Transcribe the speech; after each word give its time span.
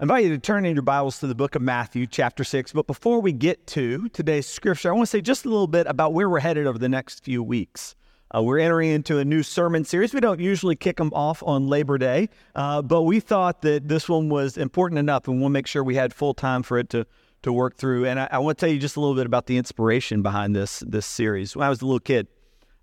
I 0.00 0.04
invite 0.04 0.24
you 0.24 0.30
to 0.30 0.38
turn 0.38 0.64
in 0.64 0.74
your 0.74 0.82
Bibles 0.82 1.18
to 1.18 1.26
the 1.26 1.34
book 1.34 1.54
of 1.54 1.60
Matthew, 1.60 2.06
chapter 2.06 2.42
6. 2.42 2.72
But 2.72 2.86
before 2.86 3.20
we 3.20 3.32
get 3.32 3.66
to 3.66 4.08
today's 4.08 4.46
scripture, 4.46 4.88
I 4.88 4.92
want 4.92 5.02
to 5.02 5.10
say 5.10 5.20
just 5.20 5.44
a 5.44 5.50
little 5.50 5.66
bit 5.66 5.86
about 5.86 6.14
where 6.14 6.26
we're 6.30 6.40
headed 6.40 6.66
over 6.66 6.78
the 6.78 6.88
next 6.88 7.22
few 7.22 7.42
weeks. 7.42 7.94
Uh, 8.34 8.42
we're 8.42 8.60
entering 8.60 8.88
into 8.88 9.18
a 9.18 9.26
new 9.26 9.42
sermon 9.42 9.84
series. 9.84 10.14
We 10.14 10.20
don't 10.20 10.40
usually 10.40 10.74
kick 10.74 10.96
them 10.96 11.12
off 11.12 11.42
on 11.42 11.66
Labor 11.66 11.98
Day, 11.98 12.30
uh, 12.54 12.80
but 12.80 13.02
we 13.02 13.20
thought 13.20 13.60
that 13.60 13.88
this 13.88 14.08
one 14.08 14.30
was 14.30 14.56
important 14.56 14.98
enough, 14.98 15.28
and 15.28 15.38
we'll 15.38 15.50
make 15.50 15.66
sure 15.66 15.84
we 15.84 15.96
had 15.96 16.14
full 16.14 16.32
time 16.32 16.62
for 16.62 16.78
it 16.78 16.88
to 16.90 17.06
to 17.42 17.52
work 17.52 17.76
through. 17.76 18.06
And 18.06 18.20
I, 18.20 18.28
I 18.32 18.38
want 18.38 18.56
to 18.56 18.64
tell 18.64 18.72
you 18.72 18.80
just 18.80 18.96
a 18.96 19.00
little 19.00 19.14
bit 19.14 19.26
about 19.26 19.48
the 19.48 19.58
inspiration 19.58 20.22
behind 20.22 20.56
this 20.56 20.82
this 20.86 21.04
series. 21.04 21.54
When 21.54 21.66
I 21.66 21.68
was 21.68 21.82
a 21.82 21.84
little 21.84 22.00
kid, 22.00 22.26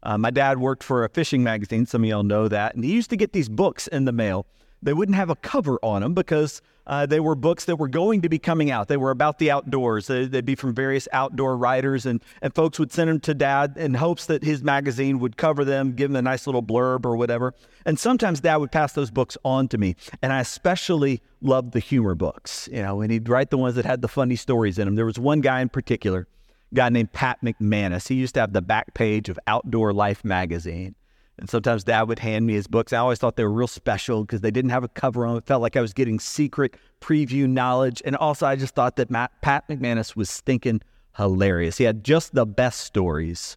uh, 0.04 0.20
my 0.20 0.30
dad 0.30 0.60
worked 0.60 0.84
for 0.84 1.04
a 1.04 1.10
fishing 1.10 1.42
magazine. 1.42 1.88
Some 1.88 2.04
of 2.04 2.10
y'all 2.10 2.22
know 2.22 2.48
that, 2.48 2.76
and 2.76 2.84
he 2.84 2.94
used 2.94 3.10
to 3.10 3.18
get 3.18 3.34
these 3.34 3.50
books 3.50 3.88
in 3.88 4.06
the 4.06 4.12
mail 4.12 4.46
they 4.82 4.94
wouldn't 4.94 5.16
have 5.16 5.30
a 5.30 5.36
cover 5.36 5.80
on 5.82 6.02
them 6.02 6.14
because 6.14 6.62
uh, 6.88 7.06
they 7.06 7.20
were 7.20 7.36
books 7.36 7.66
that 7.66 7.76
were 7.76 7.90
going 7.90 8.22
to 8.22 8.30
be 8.30 8.40
coming 8.40 8.72
out. 8.72 8.88
They 8.88 8.98
were 8.98 9.12
about 9.12 9.40
the 9.40 9.52
outdoors. 9.52 10.08
They, 10.08 10.26
would 10.26 10.46
be 10.46 10.56
from 10.56 10.74
various 10.74 11.08
outdoor 11.12 11.58
writers, 11.58 12.06
and, 12.06 12.24
and 12.42 12.56
folks 12.56 12.80
would 12.80 12.92
send 12.92 13.10
them 13.10 13.20
to 13.22 13.34
dad 13.34 13.74
in 13.76 13.94
hopes 13.94 14.26
that 14.28 14.44
his 14.44 14.64
magazine 14.64 15.20
would 15.20 15.36
cover 15.36 15.66
them, 15.66 15.92
give 15.92 16.10
them 16.10 16.16
a 16.16 16.22
nice 16.22 16.48
little 16.48 16.64
blurb 16.64 17.06
or 17.06 17.18
whatever. 17.18 17.54
And 17.86 18.00
sometimes 18.00 18.40
dad 18.40 18.58
would 18.58 18.72
pass 18.72 18.94
those 18.94 19.12
books 19.12 19.38
on 19.44 19.68
to 19.68 19.78
me. 19.78 19.96
And 20.22 20.32
I 20.32 20.40
especially 20.40 21.22
loved 21.42 21.74
the 21.74 21.80
humor 21.80 22.16
books, 22.16 22.70
you 22.72 22.82
know, 22.82 23.02
and 23.02 23.12
he'd 23.12 23.28
write 23.28 23.50
the 23.50 23.58
ones 23.58 23.76
that 23.76 23.86
had 23.86 24.02
the 24.02 24.08
funny 24.08 24.38
stories 24.38 24.80
in 24.80 24.86
them. 24.86 24.96
There 24.96 25.06
was 25.06 25.20
one 25.20 25.42
guy 25.42 25.62
in 25.62 25.70
particular, 25.70 26.26
guy 26.74 26.90
named 26.90 27.12
Pat 27.12 27.40
McManus. 27.44 28.08
He 28.08 28.16
used 28.16 28.34
to 28.36 28.40
have 28.40 28.54
the 28.54 28.62
back 28.62 28.94
page 28.94 29.28
of 29.28 29.38
Outdoor 29.46 29.94
Life 29.94 30.24
magazine. 30.24 30.96
And 31.40 31.50
sometimes 31.50 31.84
dad 31.84 32.04
would 32.04 32.20
hand 32.20 32.48
me 32.48 32.54
his 32.54 32.68
books. 32.68 32.94
I 32.94 32.98
always 32.98 33.20
thought 33.20 33.36
they 33.36 33.44
were 33.44 33.52
real 33.52 33.68
special 33.68 34.24
because 34.24 34.42
they 34.42 34.50
didn't 34.50 34.72
have 34.72 34.84
a 34.84 34.88
cover 34.88 35.26
on. 35.26 35.38
It 35.38 35.46
felt 35.46 35.62
like 35.62 35.76
I 35.76 35.82
was 35.82 35.94
getting 35.94 36.20
secret 36.20 36.76
preview 37.00 37.48
knowledge. 37.48 38.02
And 38.06 38.16
also, 38.16 38.48
I 38.48 38.56
just 38.56 38.74
thought 38.74 38.96
that 38.96 39.12
Matt, 39.12 39.32
Pat 39.42 39.68
McManus 39.68 40.16
was 40.16 40.30
stinking 40.30 40.82
hilarious. 41.16 41.78
He 41.78 41.84
had 41.84 42.04
just 42.04 42.34
the 42.34 42.46
best 42.46 42.82
stories. 42.82 43.56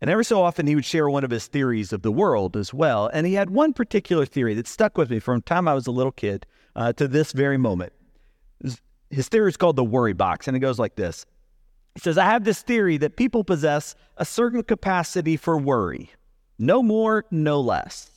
And 0.00 0.10
every 0.10 0.24
so 0.24 0.42
often, 0.42 0.66
he 0.66 0.74
would 0.74 0.84
share 0.84 1.08
one 1.08 1.22
of 1.22 1.30
his 1.30 1.46
theories 1.46 1.92
of 1.92 2.02
the 2.02 2.10
world 2.10 2.56
as 2.56 2.74
well. 2.74 3.08
And 3.12 3.24
he 3.24 3.34
had 3.34 3.50
one 3.50 3.72
particular 3.72 4.26
theory 4.26 4.54
that 4.54 4.66
stuck 4.66 4.98
with 4.98 5.08
me 5.08 5.20
from 5.20 5.38
the 5.38 5.42
time 5.42 5.68
I 5.68 5.74
was 5.74 5.86
a 5.86 5.92
little 5.92 6.10
kid 6.10 6.44
uh, 6.74 6.92
to 6.94 7.06
this 7.06 7.30
very 7.30 7.58
moment. 7.58 7.92
His 9.10 9.28
theory 9.28 9.50
is 9.50 9.56
called 9.56 9.76
the 9.76 9.84
worry 9.84 10.14
box, 10.14 10.48
and 10.48 10.56
it 10.56 10.60
goes 10.60 10.78
like 10.78 10.96
this 10.96 11.26
He 11.94 12.00
says, 12.00 12.18
I 12.18 12.24
have 12.24 12.42
this 12.42 12.62
theory 12.62 12.96
that 12.96 13.16
people 13.16 13.44
possess 13.44 13.94
a 14.16 14.24
certain 14.24 14.64
capacity 14.64 15.36
for 15.36 15.56
worry. 15.56 16.10
No 16.62 16.80
more, 16.80 17.24
no 17.32 17.60
less. 17.60 18.08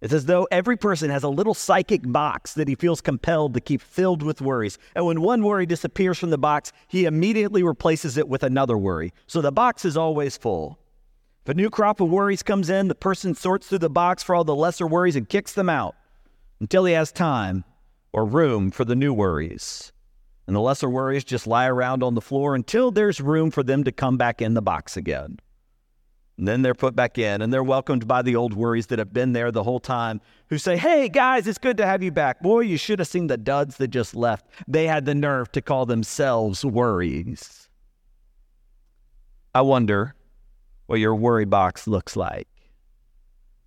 It's 0.00 0.12
as 0.12 0.26
though 0.26 0.46
every 0.52 0.76
person 0.76 1.10
has 1.10 1.24
a 1.24 1.28
little 1.28 1.52
psychic 1.52 2.02
box 2.04 2.54
that 2.54 2.68
he 2.68 2.76
feels 2.76 3.00
compelled 3.00 3.54
to 3.54 3.60
keep 3.60 3.82
filled 3.82 4.22
with 4.22 4.40
worries. 4.40 4.78
And 4.94 5.04
when 5.04 5.20
one 5.20 5.42
worry 5.42 5.66
disappears 5.66 6.16
from 6.16 6.30
the 6.30 6.38
box, 6.38 6.72
he 6.86 7.06
immediately 7.06 7.64
replaces 7.64 8.16
it 8.16 8.28
with 8.28 8.44
another 8.44 8.78
worry. 8.78 9.12
So 9.26 9.40
the 9.40 9.50
box 9.50 9.84
is 9.84 9.96
always 9.96 10.36
full. 10.36 10.78
If 11.44 11.48
a 11.48 11.54
new 11.54 11.70
crop 11.70 12.00
of 12.00 12.08
worries 12.08 12.44
comes 12.44 12.70
in, 12.70 12.86
the 12.86 12.94
person 12.94 13.34
sorts 13.34 13.66
through 13.66 13.78
the 13.78 13.90
box 13.90 14.22
for 14.22 14.36
all 14.36 14.44
the 14.44 14.54
lesser 14.54 14.86
worries 14.86 15.16
and 15.16 15.28
kicks 15.28 15.54
them 15.54 15.68
out 15.68 15.96
until 16.60 16.84
he 16.84 16.92
has 16.92 17.10
time 17.10 17.64
or 18.12 18.24
room 18.24 18.70
for 18.70 18.84
the 18.84 18.94
new 18.94 19.12
worries. 19.12 19.92
And 20.46 20.54
the 20.54 20.60
lesser 20.60 20.88
worries 20.88 21.24
just 21.24 21.48
lie 21.48 21.66
around 21.66 22.04
on 22.04 22.14
the 22.14 22.20
floor 22.20 22.54
until 22.54 22.92
there's 22.92 23.20
room 23.20 23.50
for 23.50 23.64
them 23.64 23.82
to 23.82 23.90
come 23.90 24.16
back 24.16 24.40
in 24.40 24.54
the 24.54 24.62
box 24.62 24.96
again. 24.96 25.40
Then 26.36 26.62
they're 26.62 26.74
put 26.74 26.96
back 26.96 27.16
in 27.16 27.42
and 27.42 27.52
they're 27.52 27.62
welcomed 27.62 28.08
by 28.08 28.22
the 28.22 28.34
old 28.34 28.54
worries 28.54 28.88
that 28.88 28.98
have 28.98 29.12
been 29.12 29.32
there 29.32 29.52
the 29.52 29.62
whole 29.62 29.78
time 29.78 30.20
who 30.48 30.58
say, 30.58 30.76
Hey 30.76 31.08
guys, 31.08 31.46
it's 31.46 31.58
good 31.58 31.76
to 31.76 31.86
have 31.86 32.02
you 32.02 32.10
back. 32.10 32.40
Boy, 32.40 32.60
you 32.60 32.76
should 32.76 32.98
have 32.98 33.08
seen 33.08 33.28
the 33.28 33.36
duds 33.36 33.76
that 33.76 33.88
just 33.88 34.16
left. 34.16 34.46
They 34.66 34.86
had 34.86 35.04
the 35.04 35.14
nerve 35.14 35.52
to 35.52 35.62
call 35.62 35.86
themselves 35.86 36.64
worries. 36.64 37.68
I 39.54 39.60
wonder 39.60 40.16
what 40.86 40.98
your 40.98 41.14
worry 41.14 41.44
box 41.44 41.86
looks 41.86 42.16
like. 42.16 42.48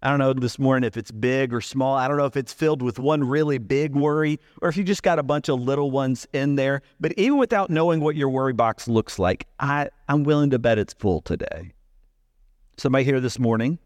I 0.03 0.09
don't 0.09 0.19
know 0.19 0.33
this 0.33 0.59
morning 0.59 0.85
if 0.85 0.95
it's 0.95 1.09
big 1.09 1.53
or 1.53 1.61
small. 1.61 1.95
I 1.95 2.07
don't 2.07 2.17
know 2.17 2.25
if 2.25 2.37
it's 2.37 2.53
filled 2.53 2.81
with 2.81 2.99
one 2.99 3.23
really 3.23 3.57
big 3.57 3.95
worry 3.95 4.39
or 4.61 4.69
if 4.69 4.77
you 4.77 4.83
just 4.83 5.01
got 5.01 5.17
a 5.17 5.23
bunch 5.23 5.49
of 5.49 5.59
little 5.59 5.89
ones 5.89 6.27
in 6.33 6.55
there. 6.55 6.81
But 6.99 7.13
even 7.13 7.37
without 7.37 7.69
knowing 7.69 8.01
what 8.01 8.15
your 8.15 8.29
worry 8.29 8.53
box 8.53 8.87
looks 8.87 9.17
like, 9.17 9.47
I, 9.59 9.89
I'm 10.07 10.23
willing 10.23 10.51
to 10.51 10.59
bet 10.59 10.77
it's 10.77 10.93
full 10.93 11.21
today. 11.21 11.71
Somebody 12.79 13.05
here 13.05 13.19
this 13.19 13.39
morning 13.39 13.79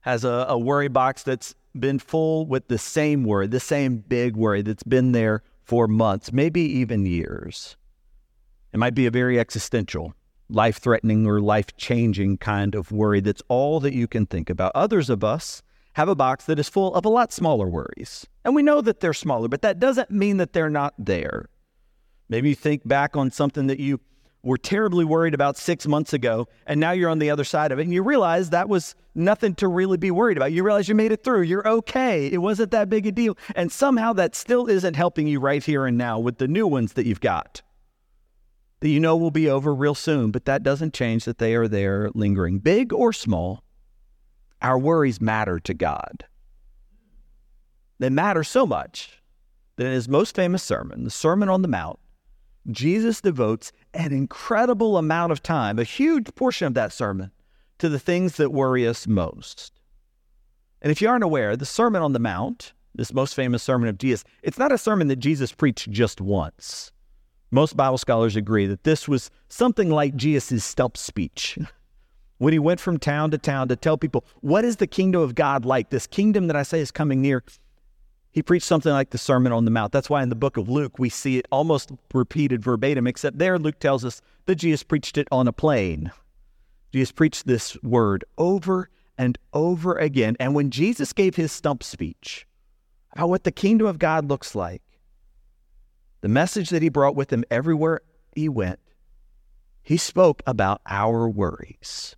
has 0.00 0.24
a, 0.24 0.46
a 0.48 0.58
worry 0.58 0.88
box 0.88 1.22
that's 1.22 1.54
been 1.78 2.00
full 2.00 2.46
with 2.46 2.66
the 2.66 2.76
same 2.76 3.22
worry, 3.22 3.46
the 3.46 3.60
same 3.60 3.98
big 3.98 4.34
worry 4.34 4.62
that's 4.62 4.82
been 4.82 5.12
there 5.12 5.44
for 5.62 5.86
months, 5.86 6.32
maybe 6.32 6.60
even 6.60 7.06
years. 7.06 7.76
It 8.72 8.78
might 8.78 8.96
be 8.96 9.06
a 9.06 9.10
very 9.12 9.38
existential, 9.38 10.14
life 10.48 10.78
threatening, 10.78 11.28
or 11.28 11.40
life 11.40 11.76
changing 11.76 12.38
kind 12.38 12.74
of 12.74 12.90
worry 12.90 13.20
that's 13.20 13.42
all 13.46 13.78
that 13.78 13.94
you 13.94 14.08
can 14.08 14.26
think 14.26 14.50
about. 14.50 14.72
Others 14.74 15.08
of 15.08 15.22
us 15.22 15.62
have 15.92 16.08
a 16.08 16.16
box 16.16 16.46
that 16.46 16.58
is 16.58 16.68
full 16.68 16.92
of 16.96 17.04
a 17.04 17.08
lot 17.08 17.32
smaller 17.32 17.68
worries. 17.68 18.26
And 18.44 18.56
we 18.56 18.64
know 18.64 18.80
that 18.80 18.98
they're 18.98 19.14
smaller, 19.14 19.46
but 19.46 19.62
that 19.62 19.78
doesn't 19.78 20.10
mean 20.10 20.38
that 20.38 20.54
they're 20.54 20.68
not 20.68 20.94
there. 20.98 21.48
Maybe 22.28 22.48
you 22.48 22.54
think 22.56 22.88
back 22.88 23.16
on 23.16 23.30
something 23.30 23.68
that 23.68 23.78
you 23.78 24.00
were 24.42 24.58
terribly 24.58 25.04
worried 25.04 25.34
about 25.34 25.56
six 25.56 25.86
months 25.86 26.12
ago, 26.12 26.48
and 26.66 26.80
now 26.80 26.90
you're 26.90 27.10
on 27.10 27.18
the 27.18 27.30
other 27.30 27.44
side 27.44 27.72
of 27.72 27.78
it, 27.78 27.82
and 27.82 27.94
you 27.94 28.02
realize 28.02 28.50
that 28.50 28.68
was 28.68 28.94
nothing 29.14 29.54
to 29.54 29.68
really 29.68 29.96
be 29.96 30.10
worried 30.10 30.36
about. 30.36 30.52
You 30.52 30.64
realize 30.64 30.88
you 30.88 30.94
made 30.94 31.12
it 31.12 31.22
through. 31.22 31.42
You're 31.42 31.66
okay. 31.66 32.26
It 32.26 32.38
wasn't 32.38 32.70
that 32.72 32.88
big 32.88 33.06
a 33.06 33.12
deal. 33.12 33.36
And 33.54 33.70
somehow 33.70 34.12
that 34.14 34.34
still 34.34 34.66
isn't 34.66 34.94
helping 34.94 35.26
you 35.26 35.38
right 35.38 35.62
here 35.62 35.86
and 35.86 35.96
now 35.96 36.18
with 36.18 36.38
the 36.38 36.48
new 36.48 36.66
ones 36.66 36.94
that 36.94 37.06
you've 37.06 37.20
got 37.20 37.62
that 38.82 38.88
you 38.88 38.98
know 38.98 39.16
will 39.16 39.30
be 39.30 39.48
over 39.48 39.72
real 39.72 39.94
soon, 39.94 40.32
but 40.32 40.44
that 40.44 40.64
doesn't 40.64 40.92
change 40.92 41.24
that 41.24 41.38
they 41.38 41.54
are 41.54 41.68
there 41.68 42.10
lingering, 42.14 42.58
big 42.58 42.92
or 42.92 43.12
small. 43.12 43.62
Our 44.60 44.76
worries 44.76 45.20
matter 45.20 45.60
to 45.60 45.72
God. 45.72 46.24
They 48.00 48.10
matter 48.10 48.42
so 48.42 48.66
much 48.66 49.22
that 49.76 49.86
in 49.86 49.92
his 49.92 50.08
most 50.08 50.34
famous 50.34 50.64
sermon, 50.64 51.04
the 51.04 51.10
Sermon 51.10 51.48
on 51.48 51.62
the 51.62 51.68
Mount, 51.68 52.00
Jesus 52.72 53.20
devotes 53.20 53.70
an 53.94 54.12
incredible 54.12 54.96
amount 54.96 55.32
of 55.32 55.42
time, 55.42 55.78
a 55.78 55.84
huge 55.84 56.34
portion 56.34 56.66
of 56.66 56.74
that 56.74 56.92
sermon, 56.92 57.30
to 57.78 57.88
the 57.88 57.98
things 57.98 58.36
that 58.36 58.52
worry 58.52 58.86
us 58.86 59.06
most. 59.06 59.72
And 60.80 60.90
if 60.90 61.00
you 61.00 61.08
aren't 61.08 61.24
aware, 61.24 61.56
the 61.56 61.66
Sermon 61.66 62.02
on 62.02 62.12
the 62.12 62.18
Mount, 62.18 62.72
this 62.94 63.12
most 63.12 63.34
famous 63.34 63.62
sermon 63.62 63.88
of 63.88 63.98
Jesus, 63.98 64.24
it's 64.42 64.58
not 64.58 64.72
a 64.72 64.78
sermon 64.78 65.08
that 65.08 65.16
Jesus 65.16 65.52
preached 65.52 65.90
just 65.90 66.20
once. 66.20 66.92
Most 67.50 67.76
Bible 67.76 67.98
scholars 67.98 68.36
agree 68.36 68.66
that 68.66 68.84
this 68.84 69.06
was 69.06 69.30
something 69.48 69.90
like 69.90 70.16
Jesus' 70.16 70.64
stump 70.64 70.96
speech. 70.96 71.58
when 72.42 72.52
he 72.52 72.58
went 72.58 72.80
from 72.80 72.98
town 72.98 73.30
to 73.30 73.38
town 73.38 73.68
to 73.68 73.76
tell 73.76 73.96
people, 73.96 74.24
what 74.40 74.64
is 74.64 74.76
the 74.76 74.86
kingdom 74.88 75.22
of 75.22 75.36
God 75.36 75.64
like? 75.64 75.90
This 75.90 76.08
kingdom 76.08 76.48
that 76.48 76.56
I 76.56 76.64
say 76.64 76.80
is 76.80 76.90
coming 76.90 77.22
near. 77.22 77.44
He 78.32 78.42
preached 78.42 78.66
something 78.66 78.92
like 78.92 79.10
the 79.10 79.18
Sermon 79.18 79.52
on 79.52 79.66
the 79.66 79.70
Mount. 79.70 79.92
That's 79.92 80.08
why 80.08 80.22
in 80.22 80.30
the 80.30 80.34
book 80.34 80.56
of 80.56 80.68
Luke, 80.68 80.98
we 80.98 81.10
see 81.10 81.36
it 81.36 81.46
almost 81.52 81.92
repeated 82.14 82.62
verbatim, 82.62 83.06
except 83.06 83.38
there 83.38 83.58
Luke 83.58 83.78
tells 83.78 84.06
us 84.06 84.22
that 84.46 84.54
Jesus 84.54 84.82
preached 84.82 85.18
it 85.18 85.28
on 85.30 85.46
a 85.46 85.52
plain. 85.52 86.10
Jesus 86.92 87.12
preached 87.12 87.46
this 87.46 87.80
word 87.82 88.24
over 88.38 88.88
and 89.18 89.38
over 89.52 89.96
again. 89.96 90.36
And 90.40 90.54
when 90.54 90.70
Jesus 90.70 91.12
gave 91.12 91.36
his 91.36 91.52
stump 91.52 91.82
speech 91.82 92.46
about 93.12 93.28
what 93.28 93.44
the 93.44 93.52
kingdom 93.52 93.86
of 93.86 93.98
God 93.98 94.28
looks 94.28 94.54
like, 94.54 94.82
the 96.22 96.28
message 96.28 96.70
that 96.70 96.82
he 96.82 96.88
brought 96.88 97.14
with 97.14 97.30
him 97.30 97.44
everywhere 97.50 98.00
he 98.34 98.48
went, 98.48 98.80
he 99.82 99.98
spoke 99.98 100.42
about 100.46 100.80
our 100.86 101.28
worries. 101.28 102.16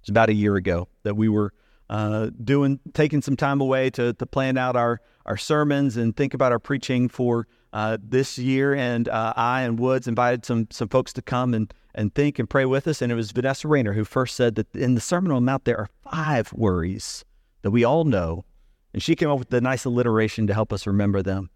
It's 0.00 0.08
about 0.08 0.30
a 0.30 0.34
year 0.34 0.56
ago 0.56 0.88
that 1.02 1.16
we 1.16 1.28
were 1.28 1.52
uh, 1.90 2.30
doing 2.42 2.80
taking 2.94 3.22
some 3.22 3.36
time 3.36 3.60
away 3.60 3.90
to 3.90 4.12
to 4.14 4.26
plan 4.26 4.56
out 4.56 4.76
our 4.76 5.00
our 5.26 5.36
sermons 5.36 5.96
and 5.96 6.16
think 6.16 6.34
about 6.34 6.52
our 6.52 6.58
preaching 6.58 7.08
for 7.08 7.46
uh, 7.72 7.98
this 8.02 8.38
year. 8.38 8.74
And 8.74 9.08
uh, 9.08 9.32
I 9.36 9.62
and 9.62 9.78
Woods 9.78 10.08
invited 10.08 10.44
some 10.44 10.68
some 10.70 10.88
folks 10.88 11.12
to 11.14 11.22
come 11.22 11.54
and 11.54 11.72
and 11.94 12.14
think 12.14 12.38
and 12.38 12.48
pray 12.48 12.64
with 12.64 12.88
us. 12.88 13.02
And 13.02 13.12
it 13.12 13.14
was 13.14 13.32
Vanessa 13.32 13.68
Rayner 13.68 13.92
who 13.92 14.04
first 14.04 14.36
said 14.36 14.54
that 14.54 14.74
in 14.74 14.94
the 14.94 15.00
Sermon 15.00 15.32
on 15.32 15.42
the 15.44 15.50
Mount 15.50 15.64
there 15.64 15.78
are 15.78 15.90
five 16.10 16.52
worries 16.52 17.24
that 17.62 17.70
we 17.70 17.84
all 17.84 18.04
know, 18.04 18.44
and 18.92 19.02
she 19.02 19.14
came 19.14 19.30
up 19.30 19.38
with 19.38 19.50
the 19.50 19.60
nice 19.60 19.84
alliteration 19.84 20.46
to 20.46 20.54
help 20.54 20.72
us 20.72 20.86
remember 20.86 21.22
them: 21.22 21.50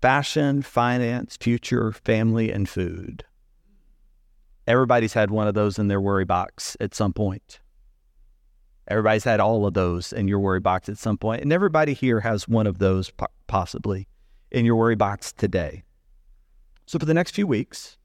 fashion, 0.00 0.62
finance, 0.62 1.36
future, 1.36 1.92
family, 1.92 2.52
and 2.52 2.68
food. 2.68 3.24
Everybody's 4.66 5.14
had 5.14 5.30
one 5.30 5.48
of 5.48 5.54
those 5.54 5.78
in 5.78 5.88
their 5.88 6.00
worry 6.00 6.26
box 6.26 6.76
at 6.78 6.94
some 6.94 7.14
point. 7.14 7.58
Everybody's 8.88 9.24
had 9.24 9.38
all 9.38 9.66
of 9.66 9.74
those 9.74 10.12
in 10.12 10.28
your 10.28 10.38
worry 10.38 10.60
box 10.60 10.88
at 10.88 10.98
some 10.98 11.18
point, 11.18 11.42
and 11.42 11.52
everybody 11.52 11.92
here 11.92 12.20
has 12.20 12.48
one 12.48 12.66
of 12.66 12.78
those 12.78 13.12
possibly 13.46 14.08
in 14.50 14.64
your 14.64 14.76
worry 14.76 14.96
box 14.96 15.32
today. 15.32 15.82
So, 16.86 16.98
for 16.98 17.04
the 17.04 17.14
next 17.14 17.34
few 17.34 17.46
weeks, 17.46 17.98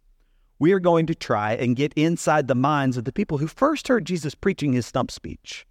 we 0.60 0.74
are 0.74 0.80
going 0.80 1.06
to 1.08 1.16
try 1.16 1.54
and 1.54 1.76
get 1.76 1.94
inside 1.94 2.48
the 2.48 2.56
minds 2.56 2.98
of 2.98 3.06
the 3.06 3.14
people 3.14 3.38
who 3.38 3.48
first 3.48 3.88
heard 3.88 4.06
Jesus 4.06 4.36
preaching 4.36 4.74
his 4.74 4.86
stump 4.86 5.10
speech. 5.10 5.66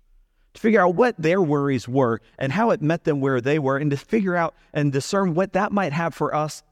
to 0.55 0.61
figure 0.61 0.81
out 0.81 0.95
what 0.95 1.15
their 1.19 1.41
worries 1.41 1.89
were 1.89 2.21
and 2.39 2.53
how 2.53 2.71
it 2.71 2.83
met 2.83 3.05
them 3.05 3.21
where 3.21 3.41
they 3.41 3.59
were, 3.59 3.77
and 3.77 3.91
to 3.91 3.97
figure 3.97 4.37
out 4.37 4.55
and 4.73 4.93
discern 4.93 5.35
what 5.35 5.53
that 5.53 5.73
might 5.73 5.93
have 5.93 6.15
for 6.15 6.35
us 6.35 6.63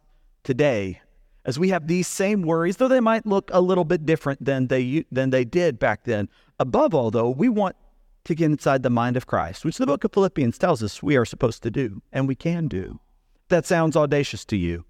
today 0.44 1.00
as 1.44 1.58
we 1.58 1.70
have 1.70 1.86
these 1.86 2.06
same 2.06 2.42
worries, 2.42 2.76
though 2.76 2.88
they 2.88 3.00
might 3.00 3.26
look 3.26 3.50
a 3.52 3.60
little 3.60 3.84
bit 3.84 4.04
different 4.04 4.44
than 4.44 4.66
they 4.66 5.04
than 5.10 5.30
they 5.30 5.44
did 5.44 5.78
back 5.78 6.04
then. 6.04 6.28
Above 6.58 6.94
all, 6.94 7.10
though, 7.10 7.30
we 7.30 7.48
want 7.48 7.76
to 8.24 8.34
get 8.34 8.50
inside 8.50 8.82
the 8.82 8.90
mind 8.90 9.16
of 9.16 9.26
Christ, 9.26 9.64
which 9.64 9.78
the 9.78 9.86
book 9.86 10.04
of 10.04 10.12
Philippians 10.12 10.58
tells 10.58 10.82
us 10.82 11.02
we 11.02 11.16
are 11.16 11.24
supposed 11.24 11.62
to 11.62 11.70
do 11.70 12.02
and 12.12 12.28
we 12.28 12.34
can 12.34 12.68
do. 12.68 13.00
That 13.48 13.66
sounds 13.66 13.96
audacious 13.96 14.44
to 14.46 14.56
you. 14.56 14.84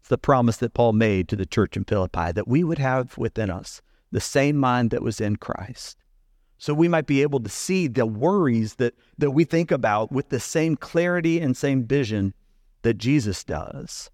It's 0.00 0.08
the 0.08 0.18
promise 0.18 0.56
that 0.58 0.74
Paul 0.74 0.94
made 0.94 1.28
to 1.28 1.36
the 1.36 1.46
church 1.46 1.76
in 1.76 1.84
Philippi 1.84 2.32
that 2.32 2.48
we 2.48 2.64
would 2.64 2.78
have 2.78 3.16
within 3.16 3.50
us 3.50 3.82
the 4.10 4.20
same 4.20 4.56
mind 4.56 4.90
that 4.90 5.02
was 5.02 5.20
in 5.20 5.36
Christ. 5.36 5.96
So 6.58 6.74
we 6.74 6.88
might 6.88 7.06
be 7.06 7.22
able 7.22 7.40
to 7.40 7.48
see 7.48 7.88
the 7.88 8.06
worries 8.06 8.76
that, 8.76 8.94
that 9.18 9.32
we 9.32 9.44
think 9.44 9.70
about 9.70 10.12
with 10.12 10.28
the 10.28 10.40
same 10.40 10.76
clarity 10.76 11.40
and 11.40 11.56
same 11.56 11.84
vision 11.84 12.34
that 12.82 12.98
Jesus 12.98 13.42
does. 13.42 14.10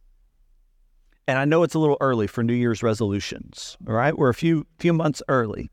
And 1.27 1.39
I 1.39 1.45
know 1.45 1.63
it's 1.63 1.75
a 1.75 1.79
little 1.79 1.99
early 2.01 2.27
for 2.27 2.43
New 2.43 2.55
Year's 2.55 2.83
resolutions, 2.83 3.77
all 3.87 3.95
right? 3.95 4.17
We're 4.17 4.31
a 4.31 4.35
few 4.35 4.67
few 4.79 4.95
months 4.95 5.23
early. 5.29 5.71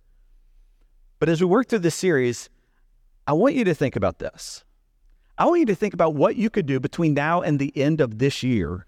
But 1.20 1.30
as 1.30 1.40
we 1.40 1.48
work 1.48 1.70
through 1.70 1.80
this 1.80 1.96
series, 1.96 2.50
I 3.28 3.34
want 3.34 3.56
you 3.56 3.64
to 3.64 3.74
think 3.74 3.96
about 3.96 4.20
this. 4.20 4.64
I 5.38 5.46
want 5.46 5.60
you 5.60 5.66
to 5.68 5.76
think 5.76 5.94
about 5.94 6.14
what 6.14 6.36
you 6.36 6.50
could 6.50 6.66
do 6.66 6.80
between 6.80 7.14
now 7.14 7.42
and 7.42 7.60
the 7.60 7.76
end 7.76 8.00
of 8.00 8.20
this 8.20 8.44
year 8.44 8.86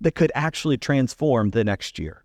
that 0.00 0.14
could 0.14 0.30
actually 0.34 0.76
transform 0.76 1.50
the 1.50 1.64
next 1.64 1.98
year. 1.98 2.22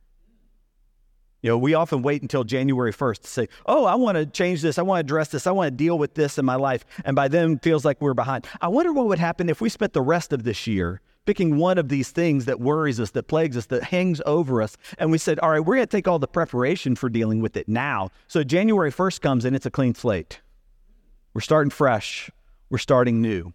You 1.42 1.50
know, 1.50 1.57
we 1.57 1.74
often 1.74 2.04
wait 2.04 2.22
until 2.22 2.44
January 2.44 2.94
1st 2.94 3.22
to 3.22 3.28
say, 3.28 3.48
oh, 3.66 3.86
I 3.86 3.95
want 3.95 4.16
to 4.16 4.28
change 4.28 4.62
this. 4.62 4.78
I 4.78 4.83
want 4.83 4.98
to 4.98 5.00
address 5.00 5.30
this. 5.30 5.48
I 5.48 5.51
want 5.51 5.68
to 5.68 5.75
deal 5.75 5.98
with 5.98 6.13
this 6.13 6.38
in 6.38 6.45
my 6.45 6.56
life. 6.56 6.86
And 7.04 7.16
by 7.16 7.30
then, 7.30 7.57
feels 7.60 7.84
like 7.84 8.00
we're 8.00 8.13
behind. 8.13 8.45
I 8.62 8.68
wonder 8.68 8.94
what 8.94 9.07
would 9.07 9.18
happen 9.18 9.50
if 9.50 9.60
we 9.60 9.69
spent 9.69 9.94
the 9.94 10.04
rest 10.04 10.34
of 10.34 10.44
this 10.44 10.68
year 10.68 11.01
picking 11.25 11.57
one 11.57 11.77
of 11.77 11.89
these 11.89 12.12
things 12.12 12.45
that 12.45 12.60
worries 12.60 13.00
us, 13.00 13.12
that 13.12 13.24
plagues 13.24 13.57
us, 13.57 13.68
that 13.68 13.84
hangs 13.84 14.22
over 14.25 14.62
us. 14.62 14.77
And 15.00 15.12
we 15.12 15.18
said, 15.18 15.39
all 15.39 15.50
right, 15.50 15.60
we're 15.60 15.75
going 15.75 15.88
to 15.88 15.98
take 15.98 16.07
all 16.07 16.19
the 16.19 16.27
preparation 16.27 16.95
for 16.95 17.10
dealing 17.10 17.42
with 17.42 17.57
it 17.57 17.68
now. 17.68 18.10
So 18.27 18.44
January 18.44 18.92
1st 18.92 19.22
comes 19.22 19.45
and 19.45 19.56
it's 19.56 19.66
a 19.66 19.72
clean 19.72 19.95
slate. 19.95 20.42
We're 21.33 21.42
starting 21.42 21.72
fresh, 21.72 22.30
we're 22.69 22.78
starting 22.78 23.22
new 23.22 23.54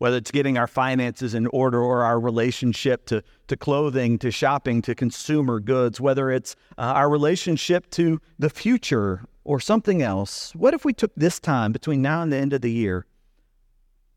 whether 0.00 0.16
it's 0.16 0.30
getting 0.30 0.56
our 0.56 0.66
finances 0.66 1.34
in 1.34 1.46
order 1.48 1.78
or 1.78 2.02
our 2.04 2.18
relationship 2.18 3.04
to, 3.04 3.22
to 3.48 3.54
clothing, 3.54 4.18
to 4.18 4.30
shopping, 4.30 4.80
to 4.80 4.94
consumer 4.94 5.60
goods, 5.60 6.00
whether 6.00 6.30
it's 6.30 6.56
uh, 6.78 6.92
our 6.96 7.10
relationship 7.10 7.88
to 7.90 8.18
the 8.38 8.48
future 8.48 9.22
or 9.44 9.60
something 9.60 10.00
else. 10.00 10.54
What 10.54 10.72
if 10.72 10.86
we 10.86 10.94
took 10.94 11.14
this 11.16 11.38
time 11.38 11.70
between 11.70 12.00
now 12.00 12.22
and 12.22 12.32
the 12.32 12.38
end 12.38 12.54
of 12.54 12.62
the 12.62 12.70
year 12.70 13.04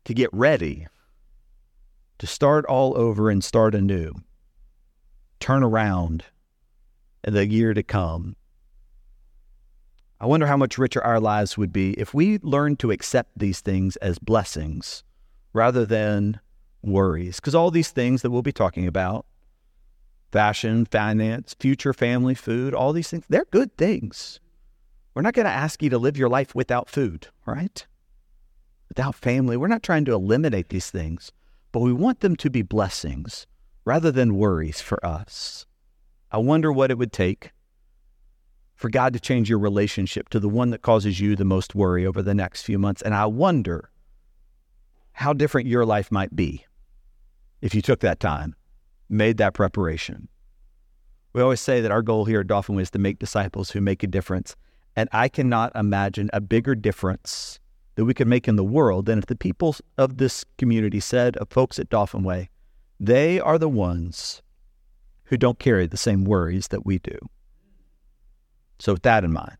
to 0.06 0.14
get 0.14 0.30
ready, 0.32 0.86
to 2.16 2.26
start 2.26 2.64
all 2.64 2.96
over 2.96 3.28
and 3.28 3.44
start 3.44 3.74
anew, 3.74 4.14
turn 5.38 5.62
around 5.62 6.24
in 7.24 7.34
the 7.34 7.46
year 7.46 7.74
to 7.74 7.82
come? 7.82 8.36
I 10.20 10.26
wonder 10.26 10.46
how 10.46 10.56
much 10.56 10.78
richer 10.78 11.02
our 11.02 11.20
lives 11.20 11.58
would 11.58 11.72
be 11.72 11.92
if 11.94 12.14
we 12.14 12.38
learned 12.42 12.78
to 12.80 12.90
accept 12.90 13.32
these 13.36 13.60
things 13.60 13.96
as 13.96 14.18
blessings 14.18 15.02
rather 15.52 15.84
than 15.84 16.40
worries. 16.82 17.36
Because 17.36 17.54
all 17.54 17.70
these 17.70 17.90
things 17.90 18.22
that 18.22 18.30
we'll 18.30 18.42
be 18.42 18.52
talking 18.52 18.86
about 18.86 19.26
fashion, 20.32 20.84
finance, 20.84 21.54
future 21.60 21.92
family, 21.92 22.34
food, 22.34 22.74
all 22.74 22.92
these 22.92 23.08
things 23.08 23.24
they're 23.28 23.46
good 23.50 23.76
things. 23.76 24.40
We're 25.14 25.22
not 25.22 25.34
going 25.34 25.46
to 25.46 25.52
ask 25.52 25.82
you 25.82 25.90
to 25.90 25.98
live 25.98 26.16
your 26.16 26.28
life 26.28 26.54
without 26.56 26.88
food, 26.88 27.28
right? 27.46 27.86
Without 28.88 29.14
family. 29.14 29.56
We're 29.56 29.68
not 29.68 29.84
trying 29.84 30.04
to 30.06 30.12
eliminate 30.12 30.70
these 30.70 30.90
things, 30.90 31.30
but 31.70 31.80
we 31.80 31.92
want 31.92 32.20
them 32.20 32.34
to 32.36 32.50
be 32.50 32.62
blessings 32.62 33.46
rather 33.84 34.10
than 34.10 34.36
worries 34.36 34.80
for 34.80 35.04
us. 35.06 35.66
I 36.32 36.38
wonder 36.38 36.72
what 36.72 36.90
it 36.90 36.98
would 36.98 37.12
take 37.12 37.52
for 38.84 38.90
God 38.90 39.14
to 39.14 39.18
change 39.18 39.48
your 39.48 39.58
relationship 39.58 40.28
to 40.28 40.38
the 40.38 40.46
one 40.46 40.68
that 40.68 40.82
causes 40.82 41.18
you 41.18 41.34
the 41.36 41.44
most 41.46 41.74
worry 41.74 42.04
over 42.04 42.20
the 42.20 42.34
next 42.34 42.64
few 42.64 42.78
months. 42.78 43.00
And 43.00 43.14
I 43.14 43.24
wonder 43.24 43.88
how 45.12 45.32
different 45.32 45.68
your 45.68 45.86
life 45.86 46.12
might 46.12 46.36
be 46.36 46.66
if 47.62 47.74
you 47.74 47.80
took 47.80 48.00
that 48.00 48.20
time, 48.20 48.54
made 49.08 49.38
that 49.38 49.54
preparation. 49.54 50.28
We 51.32 51.40
always 51.40 51.62
say 51.62 51.80
that 51.80 51.90
our 51.90 52.02
goal 52.02 52.26
here 52.26 52.40
at 52.40 52.46
Dauphin 52.46 52.78
is 52.78 52.90
to 52.90 52.98
make 52.98 53.18
disciples 53.18 53.70
who 53.70 53.80
make 53.80 54.02
a 54.02 54.06
difference. 54.06 54.54
And 54.96 55.08
I 55.12 55.28
cannot 55.30 55.74
imagine 55.74 56.28
a 56.34 56.42
bigger 56.42 56.74
difference 56.74 57.60
that 57.94 58.04
we 58.04 58.12
could 58.12 58.28
make 58.28 58.46
in 58.48 58.56
the 58.56 58.62
world 58.62 59.06
than 59.06 59.18
if 59.18 59.24
the 59.24 59.34
people 59.34 59.76
of 59.96 60.18
this 60.18 60.44
community 60.58 61.00
said 61.00 61.38
of 61.38 61.48
folks 61.48 61.78
at 61.78 61.88
Dauphin 61.88 62.22
Way, 62.22 62.50
they 63.00 63.40
are 63.40 63.56
the 63.56 63.66
ones 63.66 64.42
who 65.24 65.38
don't 65.38 65.58
carry 65.58 65.86
the 65.86 65.96
same 65.96 66.26
worries 66.26 66.68
that 66.68 66.84
we 66.84 66.98
do. 66.98 67.16
So, 68.78 68.92
with 68.92 69.02
that 69.02 69.24
in 69.24 69.32
mind, 69.32 69.56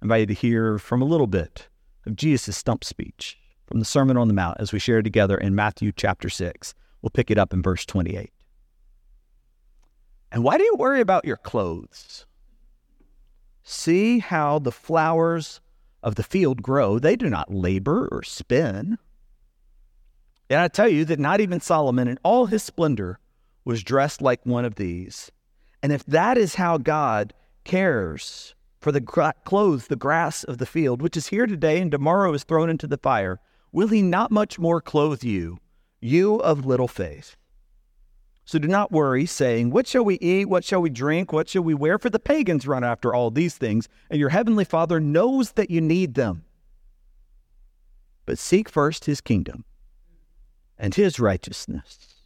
I 0.00 0.04
invite 0.04 0.20
you 0.20 0.26
to 0.26 0.34
hear 0.34 0.78
from 0.78 1.02
a 1.02 1.06
little 1.06 1.26
bit 1.26 1.68
of 2.06 2.16
Jesus' 2.16 2.56
stump 2.56 2.84
speech 2.84 3.38
from 3.66 3.78
the 3.78 3.84
Sermon 3.84 4.16
on 4.16 4.28
the 4.28 4.34
Mount 4.34 4.58
as 4.60 4.72
we 4.72 4.78
share 4.78 5.02
together 5.02 5.36
in 5.36 5.54
Matthew 5.54 5.92
chapter 5.94 6.28
6. 6.28 6.74
We'll 7.00 7.10
pick 7.10 7.30
it 7.30 7.38
up 7.38 7.52
in 7.52 7.62
verse 7.62 7.84
28. 7.86 8.30
And 10.30 10.42
why 10.42 10.56
do 10.56 10.64
you 10.64 10.76
worry 10.76 11.00
about 11.00 11.24
your 11.24 11.36
clothes? 11.36 12.26
See 13.62 14.18
how 14.18 14.58
the 14.58 14.72
flowers 14.72 15.60
of 16.02 16.14
the 16.16 16.22
field 16.22 16.62
grow. 16.62 16.98
They 16.98 17.16
do 17.16 17.28
not 17.28 17.52
labor 17.52 18.08
or 18.10 18.22
spin. 18.22 18.98
And 20.50 20.60
I 20.60 20.68
tell 20.68 20.88
you 20.88 21.04
that 21.04 21.18
not 21.18 21.40
even 21.40 21.60
Solomon 21.60 22.08
in 22.08 22.18
all 22.22 22.46
his 22.46 22.62
splendor 22.62 23.18
was 23.64 23.82
dressed 23.82 24.20
like 24.20 24.44
one 24.44 24.64
of 24.64 24.74
these. 24.74 25.30
And 25.82 25.92
if 25.92 26.04
that 26.06 26.36
is 26.36 26.56
how 26.56 26.78
God 26.78 27.32
cares 27.64 28.54
for 28.80 28.92
the 28.92 29.00
clothes, 29.44 29.86
the 29.86 29.96
grass 29.96 30.42
of 30.44 30.58
the 30.58 30.66
field, 30.66 31.00
which 31.00 31.16
is 31.16 31.28
here 31.28 31.46
today 31.46 31.80
and 31.80 31.90
tomorrow 31.90 32.32
is 32.34 32.44
thrown 32.44 32.68
into 32.68 32.86
the 32.86 32.98
fire, 32.98 33.40
will 33.70 33.88
he 33.88 34.02
not 34.02 34.30
much 34.30 34.58
more 34.58 34.80
clothe 34.80 35.22
you, 35.22 35.58
you 36.00 36.36
of 36.36 36.66
little 36.66 36.88
faith? 36.88 37.36
So 38.44 38.58
do 38.58 38.66
not 38.66 38.90
worry, 38.90 39.24
saying, 39.24 39.70
What 39.70 39.86
shall 39.86 40.04
we 40.04 40.18
eat? 40.18 40.48
What 40.48 40.64
shall 40.64 40.82
we 40.82 40.90
drink? 40.90 41.32
What 41.32 41.48
shall 41.48 41.62
we 41.62 41.74
wear? 41.74 41.96
For 41.98 42.10
the 42.10 42.18
pagans 42.18 42.66
run 42.66 42.82
after 42.82 43.14
all 43.14 43.30
these 43.30 43.56
things, 43.56 43.88
and 44.10 44.18
your 44.18 44.30
heavenly 44.30 44.64
Father 44.64 44.98
knows 44.98 45.52
that 45.52 45.70
you 45.70 45.80
need 45.80 46.14
them. 46.14 46.44
But 48.26 48.38
seek 48.38 48.68
first 48.68 49.04
his 49.04 49.20
kingdom 49.20 49.64
and 50.76 50.94
his 50.94 51.20
righteousness, 51.20 52.16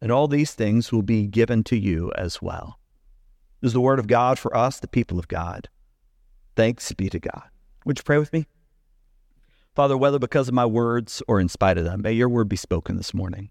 and 0.00 0.10
all 0.10 0.26
these 0.26 0.54
things 0.54 0.90
will 0.90 1.02
be 1.02 1.26
given 1.26 1.62
to 1.64 1.76
you 1.76 2.12
as 2.16 2.40
well. 2.40 2.78
Is 3.62 3.72
the 3.72 3.80
word 3.80 3.98
of 3.98 4.06
God 4.06 4.38
for 4.38 4.54
us, 4.56 4.78
the 4.78 4.88
people 4.88 5.18
of 5.18 5.28
God. 5.28 5.68
Thanks 6.54 6.92
be 6.92 7.08
to 7.08 7.18
God. 7.18 7.48
Would 7.84 7.98
you 7.98 8.04
pray 8.04 8.18
with 8.18 8.32
me? 8.32 8.46
Father, 9.74 9.96
whether 9.96 10.18
because 10.18 10.48
of 10.48 10.54
my 10.54 10.66
words 10.66 11.22
or 11.28 11.38
in 11.40 11.48
spite 11.48 11.78
of 11.78 11.84
them, 11.84 12.02
may 12.02 12.12
your 12.12 12.28
word 12.28 12.48
be 12.48 12.56
spoken 12.56 12.96
this 12.96 13.12
morning. 13.12 13.50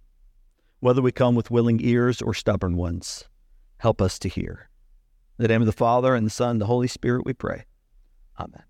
Whether 0.80 1.02
we 1.02 1.12
come 1.12 1.36
with 1.36 1.52
willing 1.52 1.80
ears 1.82 2.22
or 2.22 2.34
stubborn 2.34 2.78
ones, 2.78 3.26
help 3.78 4.02
us 4.02 4.18
to 4.20 4.30
hear. 4.30 4.70
In 5.38 5.44
the 5.44 5.48
name 5.48 5.62
of 5.62 5.68
the 5.68 5.72
Father, 5.72 6.16
and 6.16 6.26
the 6.26 6.32
Son, 6.32 6.52
and 6.52 6.62
the 6.62 6.66
Holy 6.66 6.88
Spirit, 6.88 7.26
we 7.26 7.34
pray. 7.34 7.66
Amen. 8.40 8.64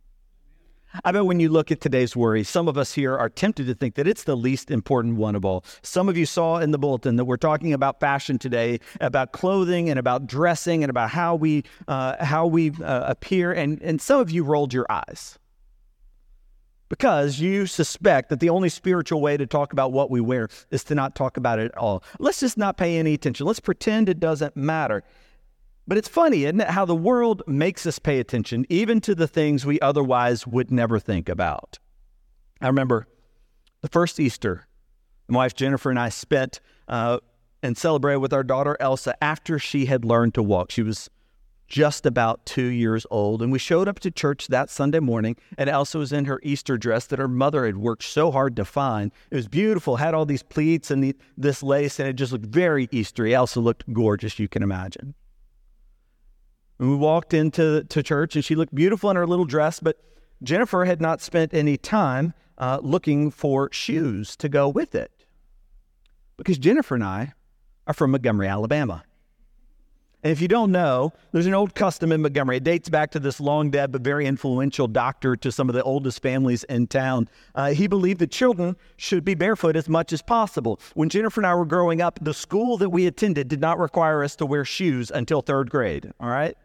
I 1.03 1.11
bet 1.11 1.25
when 1.25 1.39
you 1.39 1.49
look 1.49 1.71
at 1.71 1.81
today's 1.81 2.15
worry, 2.15 2.43
some 2.43 2.67
of 2.67 2.77
us 2.77 2.93
here 2.93 3.17
are 3.17 3.29
tempted 3.29 3.67
to 3.67 3.73
think 3.73 3.95
that 3.95 4.07
it's 4.07 4.23
the 4.23 4.37
least 4.37 4.71
important 4.71 5.17
one 5.17 5.35
of 5.35 5.43
all. 5.43 5.65
Some 5.81 6.07
of 6.07 6.17
you 6.17 6.25
saw 6.25 6.59
in 6.59 6.71
the 6.71 6.77
bulletin 6.77 7.15
that 7.17 7.25
we're 7.25 7.37
talking 7.37 7.73
about 7.73 7.99
fashion 7.99 8.39
today, 8.39 8.79
about 9.01 9.31
clothing 9.31 9.89
and 9.89 9.99
about 9.99 10.27
dressing 10.27 10.83
and 10.83 10.89
about 10.89 11.09
how 11.09 11.35
we 11.35 11.63
uh, 11.87 12.23
how 12.23 12.47
we 12.47 12.71
uh, 12.83 13.05
appear, 13.07 13.51
and 13.51 13.81
and 13.81 14.01
some 14.01 14.19
of 14.19 14.29
you 14.31 14.43
rolled 14.43 14.73
your 14.73 14.85
eyes 14.89 15.37
because 16.89 17.39
you 17.39 17.65
suspect 17.65 18.29
that 18.29 18.39
the 18.39 18.49
only 18.49 18.69
spiritual 18.69 19.19
way 19.19 19.37
to 19.37 19.45
talk 19.45 19.73
about 19.73 19.91
what 19.91 20.09
we 20.09 20.21
wear 20.21 20.47
is 20.71 20.83
to 20.85 20.95
not 20.95 21.15
talk 21.15 21.35
about 21.35 21.59
it 21.59 21.65
at 21.65 21.77
all. 21.77 22.03
Let's 22.19 22.39
just 22.39 22.57
not 22.57 22.77
pay 22.77 22.97
any 22.97 23.15
attention. 23.15 23.45
Let's 23.45 23.59
pretend 23.59 24.07
it 24.07 24.19
doesn't 24.19 24.55
matter. 24.55 25.03
But 25.87 25.97
it's 25.97 26.07
funny, 26.07 26.45
isn't 26.45 26.61
it, 26.61 26.69
how 26.69 26.85
the 26.85 26.95
world 26.95 27.43
makes 27.45 27.85
us 27.85 27.99
pay 27.99 28.19
attention 28.19 28.65
even 28.69 29.01
to 29.01 29.13
the 29.13 29.27
things 29.27 29.65
we 29.65 29.79
otherwise 29.81 30.47
would 30.47 30.71
never 30.71 30.99
think 30.99 31.29
about. 31.29 31.77
I 32.59 32.67
remember 32.67 33.07
the 33.81 33.89
first 33.89 34.19
Easter, 34.19 34.67
my 35.27 35.37
wife 35.37 35.53
Jennifer 35.53 35.91
and 35.91 35.99
I 35.99 36.09
spent 36.09 36.59
uh, 36.87 37.19
and 37.61 37.77
celebrated 37.77 38.19
with 38.19 38.33
our 38.33 38.43
daughter 38.43 38.77
Elsa 38.79 39.15
after 39.23 39.59
she 39.59 39.85
had 39.85 40.05
learned 40.05 40.33
to 40.35 40.43
walk. 40.43 40.71
She 40.71 40.81
was 40.81 41.09
just 41.67 42.05
about 42.05 42.45
two 42.45 42.65
years 42.65 43.05
old. 43.09 43.41
And 43.41 43.51
we 43.51 43.59
showed 43.59 43.87
up 43.87 43.99
to 43.99 44.11
church 44.11 44.47
that 44.47 44.69
Sunday 44.69 44.99
morning, 44.99 45.35
and 45.57 45.69
Elsa 45.69 45.97
was 45.97 46.13
in 46.13 46.25
her 46.25 46.39
Easter 46.43 46.77
dress 46.77 47.07
that 47.07 47.19
her 47.19 47.27
mother 47.27 47.65
had 47.65 47.77
worked 47.77 48.03
so 48.03 48.31
hard 48.31 48.55
to 48.55 48.65
find. 48.65 49.11
It 49.31 49.35
was 49.35 49.47
beautiful, 49.47 49.95
had 49.95 50.13
all 50.13 50.25
these 50.25 50.43
pleats 50.43 50.91
and 50.91 51.03
the, 51.03 51.15
this 51.37 51.63
lace, 51.63 51.99
and 51.99 52.07
it 52.07 52.13
just 52.13 52.31
looked 52.31 52.45
very 52.45 52.87
Eastery. 52.87 53.33
Elsa 53.33 53.59
looked 53.59 53.91
gorgeous, 53.93 54.39
you 54.39 54.47
can 54.47 54.63
imagine. 54.63 55.15
And 56.79 56.89
we 56.89 56.95
walked 56.95 57.33
into 57.33 57.83
to 57.83 58.03
church, 58.03 58.35
and 58.35 58.43
she 58.43 58.55
looked 58.55 58.75
beautiful 58.75 59.09
in 59.09 59.15
her 59.15 59.27
little 59.27 59.45
dress, 59.45 59.79
but 59.79 59.97
Jennifer 60.43 60.85
had 60.85 61.01
not 61.01 61.21
spent 61.21 61.53
any 61.53 61.77
time 61.77 62.33
uh, 62.57 62.79
looking 62.81 63.31
for 63.31 63.69
shoes 63.71 64.35
to 64.37 64.49
go 64.49 64.67
with 64.67 64.95
it 64.95 65.11
because 66.37 66.57
Jennifer 66.57 66.95
and 66.95 67.03
I 67.03 67.33
are 67.87 67.93
from 67.93 68.11
Montgomery, 68.11 68.47
Alabama. 68.47 69.03
And 70.23 70.31
if 70.31 70.41
you 70.41 70.47
don't 70.47 70.71
know, 70.71 71.13
there's 71.31 71.45
an 71.45 71.53
old 71.53 71.75
custom 71.75 72.11
in 72.11 72.23
Montgomery. 72.23 72.57
It 72.57 72.63
dates 72.63 72.89
back 72.89 73.11
to 73.11 73.19
this 73.19 73.39
long 73.39 73.69
dead 73.69 73.91
but 73.91 74.01
very 74.01 74.25
influential 74.25 74.87
doctor 74.87 75.35
to 75.35 75.51
some 75.51 75.69
of 75.69 75.75
the 75.75 75.83
oldest 75.83 76.19
families 76.19 76.63
in 76.63 76.87
town. 76.87 77.29
Uh, 77.53 77.73
he 77.73 77.85
believed 77.85 78.19
that 78.21 78.31
children 78.31 78.75
should 78.97 79.23
be 79.23 79.35
barefoot 79.35 79.75
as 79.75 79.87
much 79.87 80.11
as 80.11 80.23
possible. 80.23 80.79
When 80.95 81.09
Jennifer 81.09 81.41
and 81.41 81.45
I 81.45 81.53
were 81.53 81.65
growing 81.65 82.01
up, 82.01 82.17
the 82.19 82.33
school 82.33 82.77
that 82.77 82.89
we 82.89 83.05
attended 83.05 83.49
did 83.49 83.61
not 83.61 83.77
require 83.77 84.23
us 84.23 84.35
to 84.37 84.47
wear 84.47 84.65
shoes 84.65 85.11
until 85.11 85.41
third 85.41 85.69
grade. 85.69 86.11
All 86.19 86.29
right? 86.29 86.57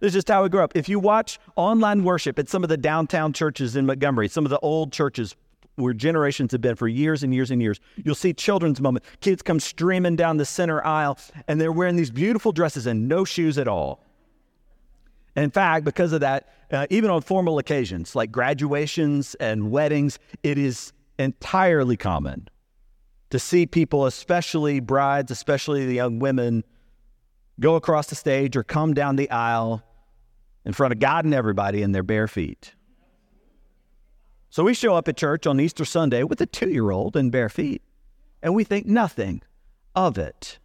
This 0.00 0.08
is 0.08 0.14
just 0.14 0.28
how 0.28 0.42
we 0.42 0.48
grew 0.48 0.62
up. 0.62 0.76
If 0.76 0.88
you 0.88 1.00
watch 1.00 1.38
online 1.56 2.04
worship 2.04 2.38
at 2.38 2.48
some 2.48 2.62
of 2.62 2.68
the 2.68 2.76
downtown 2.76 3.32
churches 3.32 3.74
in 3.74 3.86
Montgomery, 3.86 4.28
some 4.28 4.44
of 4.44 4.50
the 4.50 4.58
old 4.60 4.92
churches, 4.92 5.34
where 5.78 5.94
generations 5.94 6.52
have 6.52 6.60
been 6.60 6.74
for 6.74 6.88
years 6.88 7.22
and 7.22 7.32
years 7.32 7.50
and 7.50 7.62
years. 7.62 7.80
You'll 7.96 8.14
see 8.14 8.32
children's 8.32 8.80
moment. 8.80 9.04
Kids 9.20 9.42
come 9.42 9.60
streaming 9.60 10.16
down 10.16 10.36
the 10.36 10.44
center 10.44 10.84
aisle 10.84 11.18
and 11.46 11.60
they're 11.60 11.72
wearing 11.72 11.96
these 11.96 12.10
beautiful 12.10 12.52
dresses 12.52 12.86
and 12.86 13.08
no 13.08 13.24
shoes 13.24 13.58
at 13.58 13.68
all. 13.68 14.04
In 15.36 15.50
fact, 15.50 15.84
because 15.84 16.12
of 16.12 16.20
that, 16.20 16.52
uh, 16.72 16.86
even 16.90 17.10
on 17.10 17.22
formal 17.22 17.58
occasions 17.58 18.16
like 18.16 18.32
graduations 18.32 19.36
and 19.36 19.70
weddings, 19.70 20.18
it 20.42 20.58
is 20.58 20.92
entirely 21.18 21.96
common 21.96 22.48
to 23.30 23.38
see 23.38 23.66
people, 23.66 24.06
especially 24.06 24.80
brides, 24.80 25.30
especially 25.30 25.86
the 25.86 25.94
young 25.94 26.18
women, 26.18 26.64
go 27.60 27.76
across 27.76 28.08
the 28.08 28.14
stage 28.16 28.56
or 28.56 28.64
come 28.64 28.94
down 28.94 29.16
the 29.16 29.30
aisle 29.30 29.82
in 30.68 30.74
front 30.74 30.92
of 30.92 30.98
God 30.98 31.24
and 31.24 31.32
everybody 31.32 31.82
in 31.82 31.92
their 31.92 32.02
bare 32.02 32.28
feet. 32.28 32.74
So 34.50 34.62
we 34.64 34.74
show 34.74 34.94
up 34.94 35.08
at 35.08 35.16
church 35.16 35.46
on 35.46 35.58
Easter 35.58 35.86
Sunday 35.86 36.22
with 36.24 36.42
a 36.42 36.46
two 36.46 36.68
year 36.68 36.90
old 36.90 37.16
in 37.16 37.30
bare 37.30 37.48
feet, 37.48 37.80
and 38.42 38.54
we 38.54 38.64
think 38.64 38.84
nothing 38.84 39.40
of 39.96 40.18
it. 40.18 40.58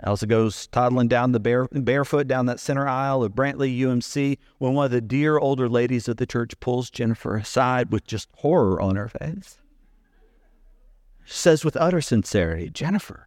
Elsa 0.00 0.26
goes 0.26 0.66
toddling 0.66 1.08
down 1.08 1.32
the 1.32 1.40
bare, 1.40 1.68
barefoot 1.72 2.28
down 2.28 2.46
that 2.46 2.60
center 2.60 2.86
aisle 2.86 3.24
of 3.24 3.32
Brantley 3.32 3.78
UMC 3.78 4.36
when 4.58 4.74
one 4.74 4.84
of 4.84 4.90
the 4.90 5.00
dear 5.00 5.38
older 5.38 5.68
ladies 5.68 6.06
of 6.06 6.18
the 6.18 6.26
church 6.26 6.58
pulls 6.60 6.90
Jennifer 6.90 7.36
aside 7.36 7.90
with 7.90 8.06
just 8.06 8.28
horror 8.36 8.80
on 8.80 8.96
her 8.96 9.08
face. 9.08 9.58
She 11.24 11.34
says 11.34 11.64
with 11.64 11.78
utter 11.78 12.02
sincerity, 12.02 12.68
Jennifer, 12.68 13.26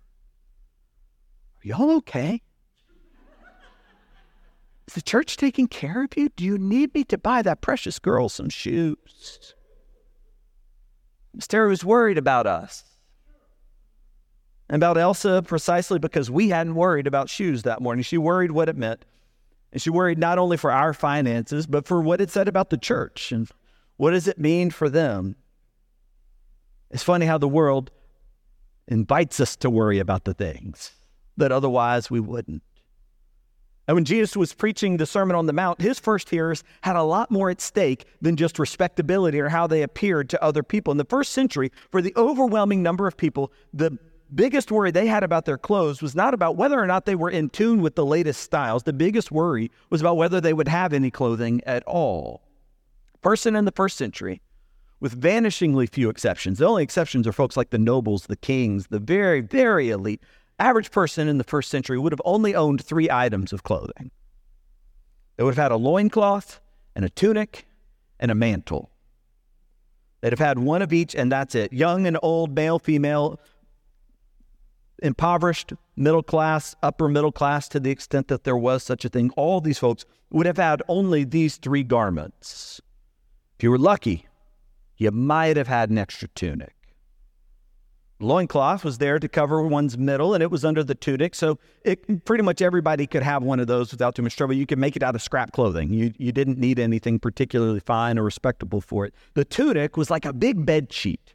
are 1.63 1.67
y'all 1.67 1.91
okay? 1.97 2.43
Is 4.87 4.95
the 4.95 5.01
church 5.01 5.37
taking 5.37 5.67
care 5.67 6.03
of 6.03 6.17
you? 6.17 6.29
Do 6.29 6.43
you 6.43 6.57
need 6.57 6.93
me 6.93 7.03
to 7.05 7.17
buy 7.17 7.41
that 7.41 7.61
precious 7.61 7.99
girl 7.99 8.29
some 8.29 8.49
shoes? 8.49 9.53
Miss 11.33 11.47
Terry 11.47 11.69
was 11.69 11.85
worried 11.85 12.17
about 12.17 12.45
us 12.45 12.83
and 14.69 14.81
about 14.81 14.97
Elsa 14.97 15.41
precisely 15.45 15.99
because 15.99 16.29
we 16.29 16.49
hadn't 16.49 16.75
worried 16.75 17.07
about 17.07 17.29
shoes 17.29 17.63
that 17.63 17.81
morning. 17.81 18.03
She 18.03 18.17
worried 18.17 18.51
what 18.51 18.69
it 18.69 18.77
meant. 18.77 19.05
And 19.71 19.81
she 19.81 19.89
worried 19.89 20.19
not 20.19 20.37
only 20.37 20.57
for 20.57 20.71
our 20.71 20.93
finances, 20.93 21.65
but 21.65 21.87
for 21.87 22.01
what 22.01 22.21
it 22.21 22.29
said 22.29 22.47
about 22.47 22.69
the 22.69 22.77
church 22.77 23.31
and 23.31 23.49
what 23.97 24.11
does 24.11 24.27
it 24.27 24.37
mean 24.37 24.69
for 24.69 24.89
them. 24.89 25.35
It's 26.91 27.01
funny 27.01 27.25
how 27.25 27.39
the 27.39 27.47
world 27.47 27.89
invites 28.87 29.39
us 29.39 29.55
to 29.57 29.69
worry 29.69 29.97
about 29.97 30.25
the 30.25 30.33
things 30.33 30.91
that 31.37 31.51
otherwise 31.51 32.11
we 32.11 32.19
wouldn't. 32.19 32.61
And 33.87 33.95
when 33.95 34.05
Jesus 34.05 34.37
was 34.37 34.53
preaching 34.53 34.97
the 34.97 35.05
Sermon 35.05 35.35
on 35.35 35.45
the 35.45 35.53
Mount, 35.53 35.81
his 35.81 35.99
first 35.99 36.29
hearers 36.29 36.63
had 36.81 36.95
a 36.95 37.03
lot 37.03 37.29
more 37.29 37.49
at 37.49 37.59
stake 37.59 38.05
than 38.21 38.37
just 38.37 38.57
respectability 38.57 39.39
or 39.39 39.49
how 39.49 39.67
they 39.67 39.81
appeared 39.81 40.29
to 40.29 40.43
other 40.43 40.63
people. 40.63 40.91
In 40.91 40.97
the 40.97 41.05
first 41.05 41.33
century, 41.33 41.71
for 41.91 42.01
the 42.01 42.13
overwhelming 42.15 42.81
number 42.81 43.07
of 43.07 43.17
people, 43.17 43.51
the 43.73 43.97
biggest 44.33 44.71
worry 44.71 44.91
they 44.91 45.07
had 45.07 45.23
about 45.23 45.45
their 45.45 45.57
clothes 45.57 46.01
was 46.01 46.15
not 46.15 46.33
about 46.33 46.55
whether 46.55 46.79
or 46.79 46.87
not 46.87 47.05
they 47.05 47.15
were 47.15 47.29
in 47.29 47.49
tune 47.49 47.81
with 47.81 47.95
the 47.95 48.05
latest 48.05 48.41
styles. 48.41 48.83
The 48.83 48.93
biggest 48.93 49.31
worry 49.31 49.69
was 49.89 49.99
about 49.99 50.17
whether 50.17 50.39
they 50.39 50.53
would 50.53 50.69
have 50.69 50.93
any 50.93 51.11
clothing 51.11 51.61
at 51.65 51.83
all. 51.83 52.41
Person 53.21 53.55
in 53.55 53.65
the 53.65 53.71
first 53.71 53.97
century, 53.97 54.41
with 55.01 55.19
vanishingly 55.19 55.89
few 55.89 56.09
exceptions, 56.09 56.59
the 56.59 56.65
only 56.65 56.83
exceptions 56.83 57.27
are 57.27 57.33
folks 57.33 57.57
like 57.57 57.71
the 57.71 57.77
nobles, 57.77 58.27
the 58.27 58.37
kings, 58.37 58.87
the 58.87 58.99
very, 58.99 59.41
very 59.41 59.89
elite 59.89 60.23
average 60.60 60.91
person 60.91 61.27
in 61.27 61.38
the 61.38 61.43
first 61.43 61.69
century 61.69 61.98
would 61.98 62.12
have 62.12 62.22
only 62.25 62.55
owned 62.55 62.83
three 62.83 63.10
items 63.10 63.53
of 63.53 63.63
clothing. 63.63 64.12
They 65.36 65.43
would 65.43 65.55
have 65.55 65.63
had 65.63 65.72
a 65.72 65.77
loincloth 65.77 66.60
and 66.95 67.03
a 67.03 67.10
tunic 67.10 67.65
and 68.19 68.31
a 68.31 68.36
mantle. 68.36 68.91
They'd 70.22 70.31
have 70.31 70.39
had 70.39 70.60
one 70.60 70.81
of 70.81 70.93
each, 70.93 71.15
and 71.15 71.31
that's 71.31 71.53
it. 71.55 71.74
Young 71.74 72.07
and 72.07 72.17
old, 72.22 72.55
male, 72.55 72.79
female, 72.79 73.39
impoverished, 75.01 75.74
middle 75.98 76.24
class, 76.24 76.75
upper 76.81 77.10
middle 77.10 77.31
class, 77.31 77.67
to 77.69 77.79
the 77.79 77.91
extent 77.91 78.29
that 78.29 78.43
there 78.43 78.55
was 78.55 78.83
such 78.83 79.03
a 79.03 79.10
thing, 79.10 79.31
all 79.36 79.60
these 79.60 79.79
folks 79.79 80.05
would 80.29 80.45
have 80.45 80.57
had 80.57 80.81
only 80.88 81.25
these 81.25 81.57
three 81.57 81.83
garments. 81.83 82.79
If 83.57 83.63
you 83.63 83.72
were 83.72 83.77
lucky, 83.77 84.27
you 84.98 85.12
might 85.12 85.57
have 85.57 85.67
had 85.67 85.89
an 85.89 85.98
extra 85.98 86.29
tunic 86.29 86.74
loincloth 88.23 88.83
was 88.83 88.97
there 88.97 89.19
to 89.19 89.27
cover 89.27 89.61
one's 89.61 89.97
middle 89.97 90.33
and 90.33 90.41
it 90.41 90.49
was 90.49 90.65
under 90.65 90.83
the 90.83 90.95
tunic 90.95 91.35
so 91.35 91.59
it 91.83 92.25
pretty 92.25 92.43
much 92.43 92.61
everybody 92.61 93.05
could 93.05 93.23
have 93.23 93.43
one 93.43 93.59
of 93.59 93.67
those 93.67 93.91
without 93.91 94.15
too 94.15 94.21
much 94.21 94.35
trouble. 94.35 94.53
You 94.53 94.65
could 94.65 94.79
make 94.79 94.95
it 94.95 95.03
out 95.03 95.15
of 95.15 95.21
scrap 95.21 95.51
clothing. 95.51 95.93
You, 95.93 96.13
you 96.17 96.31
didn't 96.31 96.57
need 96.57 96.79
anything 96.79 97.19
particularly 97.19 97.79
fine 97.79 98.17
or 98.17 98.23
respectable 98.23 98.81
for 98.81 99.05
it. 99.05 99.13
The 99.33 99.45
tunic 99.45 99.97
was 99.97 100.09
like 100.09 100.25
a 100.25 100.33
big 100.33 100.65
bed 100.65 100.91
sheet. 100.91 101.33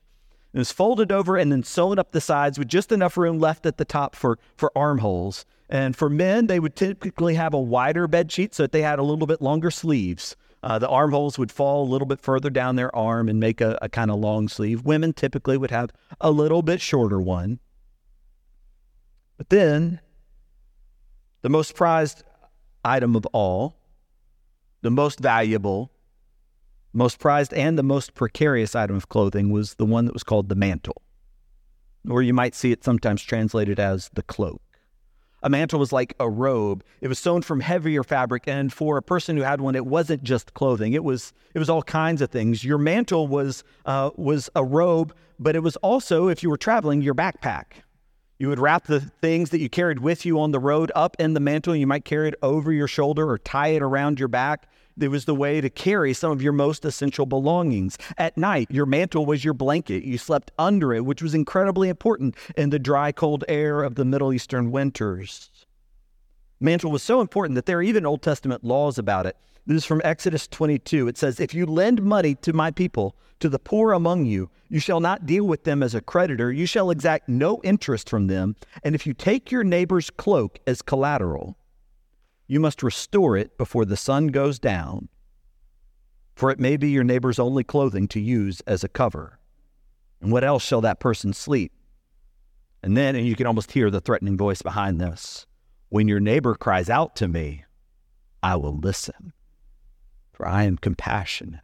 It 0.53 0.59
was 0.59 0.73
folded 0.73 1.13
over 1.13 1.37
and 1.37 1.53
then 1.53 1.63
sewn 1.63 1.99
up 1.99 2.13
the 2.13 2.21
sides 2.21 2.59
with 2.59 2.69
just 2.69 2.91
enough 2.91 3.17
room 3.17 3.39
left 3.39 3.67
at 3.67 3.77
the 3.77 3.85
top 3.85 4.17
for, 4.17 4.39
for 4.57 4.73
armholes. 4.75 5.45
And 5.69 5.95
for 5.95 6.09
men 6.09 6.47
they 6.47 6.59
would 6.59 6.75
typically 6.75 7.35
have 7.35 7.53
a 7.53 7.61
wider 7.61 8.09
bed 8.09 8.33
sheet 8.33 8.55
so 8.55 8.65
that 8.65 8.73
they 8.73 8.83
had 8.83 8.99
a 8.99 9.03
little 9.03 9.27
bit 9.27 9.43
longer 9.43 9.71
sleeves 9.71 10.35
uh, 10.63 10.79
the 10.79 10.89
armholes 10.89 11.39
would 11.39 11.53
fall 11.53 11.85
a 11.85 11.91
little 11.91 12.07
bit 12.07 12.21
further 12.21 12.51
down 12.51 12.77
their 12.77 12.95
arm 12.95 13.29
and 13.29 13.39
make 13.39 13.61
a, 13.61 13.79
a 13.81 13.89
kind 13.89 14.11
of 14.11 14.19
long 14.19 14.49
sleeve. 14.49 14.85
Women 14.85 15.13
typically 15.13 15.57
would 15.57 15.71
have 15.71 15.91
a 16.21 16.31
little 16.31 16.63
bit 16.63 16.81
shorter 16.81 17.21
one. 17.21 17.61
But 19.37 19.51
then, 19.51 20.01
the 21.43 21.49
most 21.49 21.75
prized 21.75 22.25
item 22.85 23.15
of 23.15 23.25
all, 23.27 23.77
the 24.83 24.91
most 24.91 25.21
valuable, 25.21 25.93
most 26.93 27.21
prized, 27.21 27.55
and 27.55 27.79
the 27.79 27.85
most 27.85 28.15
precarious 28.15 28.75
item 28.75 28.97
of 28.97 29.09
clothing 29.09 29.51
was 29.51 29.75
the 29.75 29.87
one 29.87 30.07
that 30.07 30.13
was 30.13 30.25
called 30.25 30.49
the 30.49 30.57
mantle, 30.57 31.03
or 32.09 32.23
you 32.23 32.35
might 32.35 32.57
see 32.57 32.73
it 32.73 32.83
sometimes 32.83 33.23
translated 33.23 33.79
as 33.79 34.11
the 34.15 34.23
cloak. 34.23 34.61
A 35.43 35.49
mantle 35.49 35.79
was 35.79 35.93
like 35.93 36.15
a 36.19 36.29
robe. 36.29 36.83
It 37.01 37.09
was 37.09 37.19
sewn 37.19 37.43
from 37.43 37.61
heavier 37.61 38.03
fabric, 38.03 38.49
and 38.49 38.73
for 38.73 38.97
a 38.97 39.03
person 39.03 39.37
who 39.37 39.43
had 39.43 39.61
one, 39.61 39.77
it 39.77 39.87
wasn't 39.87 40.23
just 40.23 40.55
clothing. 40.55 40.95
It 40.95 41.05
was 41.05 41.33
it 41.55 41.59
was 41.59 41.71
all 41.71 41.83
kinds 41.83 42.21
of 42.21 42.31
things. 42.31 42.65
Your 42.65 42.79
mantle 42.79 43.29
was 43.29 43.63
uh, 43.87 44.11
was 44.17 44.51
a 44.57 44.65
robe, 44.65 45.15
but 45.39 45.55
it 45.55 45.61
was 45.61 45.77
also, 45.77 46.29
if 46.29 46.43
you 46.43 46.51
were 46.51 46.57
traveling, 46.57 47.03
your 47.03 47.15
backpack. 47.15 47.83
You 48.39 48.49
would 48.49 48.61
wrap 48.61 48.87
the 48.87 49.01
things 49.01 49.51
that 49.51 49.61
you 49.61 49.69
carried 49.69 49.99
with 49.99 50.25
you 50.25 50.39
on 50.41 50.53
the 50.53 50.61
road 50.61 50.93
up 50.95 51.17
in 51.19 51.35
the 51.35 51.41
mantle. 51.41 51.75
You 51.75 51.89
might 51.89 52.05
carry 52.05 52.29
it 52.29 52.37
over 52.41 52.73
your 52.73 52.87
shoulder 52.87 53.29
or 53.29 53.39
tie 53.39 53.69
it 53.69 53.83
around 53.83 54.21
your 54.21 54.29
back. 54.29 54.69
It 55.01 55.09
was 55.09 55.25
the 55.25 55.35
way 55.35 55.61
to 55.61 55.71
carry 55.71 56.13
some 56.13 56.33
of 56.33 56.43
your 56.43 56.53
most 56.53 56.85
essential 56.85 57.27
belongings. 57.27 57.97
At 58.17 58.37
night, 58.37 58.69
your 58.71 58.87
mantle 58.87 59.27
was 59.27 59.45
your 59.45 59.55
blanket. 59.55 60.05
You 60.05 60.19
slept 60.19 60.51
under 60.59 60.93
it, 60.93 61.05
which 61.05 61.23
was 61.23 61.35
incredibly 61.35 61.89
important 61.89 62.37
in 62.57 62.71
the 62.71 62.79
dry, 62.79 63.13
cold 63.13 63.45
air 63.49 63.83
of 63.83 63.95
the 63.95 64.05
Middle 64.05 64.33
Eastern 64.33 64.71
winters. 64.71 65.51
Mantle 66.61 66.91
was 66.91 67.03
so 67.03 67.21
important 67.21 67.55
that 67.55 67.67
there 67.67 67.79
are 67.79 67.83
even 67.83 68.05
Old 68.05 68.23
Testament 68.23 68.65
laws 68.65 68.99
about 68.99 69.27
it. 69.27 69.37
This 69.67 69.79
is 69.79 69.85
from 69.85 70.01
Exodus 70.03 70.49
22. 70.49 71.09
It 71.09 71.19
says, 71.19 71.39
If 71.39 71.55
you 71.55 71.67
lend 71.67 72.03
money 72.03 72.35
to 72.37 72.53
my 72.53 72.71
people, 72.71 73.15
to 73.41 73.49
the 73.49 73.59
poor 73.59 73.93
among 73.93 74.25
you, 74.25 74.51
you 74.69 74.81
shall 74.81 74.99
not 74.99 75.27
deal 75.27 75.45
with 75.45 75.65
them 75.65 75.83
as 75.83 75.95
a 75.95 76.01
creditor. 76.01 76.51
You 76.51 76.67
shall 76.67 76.91
exact 76.91 77.29
no 77.29 77.61
interest 77.63 78.09
from 78.09 78.27
them. 78.27 78.57
And 78.83 78.95
if 78.95 79.07
you 79.07 79.15
take 79.15 79.53
your 79.53 79.63
neighbor's 79.63 80.11
cloak 80.11 80.59
as 80.67 80.83
collateral, 80.83 81.57
you 82.49 82.59
must 82.59 82.83
restore 82.83 83.37
it 83.37 83.57
before 83.59 83.85
the 83.85 83.97
sun 83.97 84.29
goes 84.29 84.59
down, 84.59 85.09
for 86.35 86.51
it 86.51 86.59
may 86.59 86.77
be 86.77 86.89
your 86.89 87.05
neighbor's 87.05 87.39
only 87.39 87.63
clothing 87.63 88.09
to 88.09 88.21
use 88.21 88.61
as 88.63 88.83
a 88.83 88.89
cover. 88.89 89.39
And 90.21 90.33
what 90.33 90.43
else 90.43 90.65
shall 90.65 90.81
that 90.81 90.99
person 90.99 91.33
sleep? 91.33 91.73
And 92.83 92.97
then, 92.97 93.15
and 93.15 93.27
you 93.27 93.37
can 93.37 93.47
almost 93.47 93.73
hear 93.73 93.91
the 93.91 94.01
threatening 94.01 94.37
voice 94.37 94.63
behind 94.63 95.01
this 95.01 95.47
when 95.91 96.09
your 96.09 96.21
neighbor 96.21 96.55
cries 96.55 96.91
out 96.91 97.17
to 97.17 97.29
me, 97.29 97.65
I 98.43 98.57
will 98.57 98.77
listen, 98.77 99.33
for 100.33 100.47
I 100.47 100.65
am 100.65 100.79
compassionate. 100.79 101.61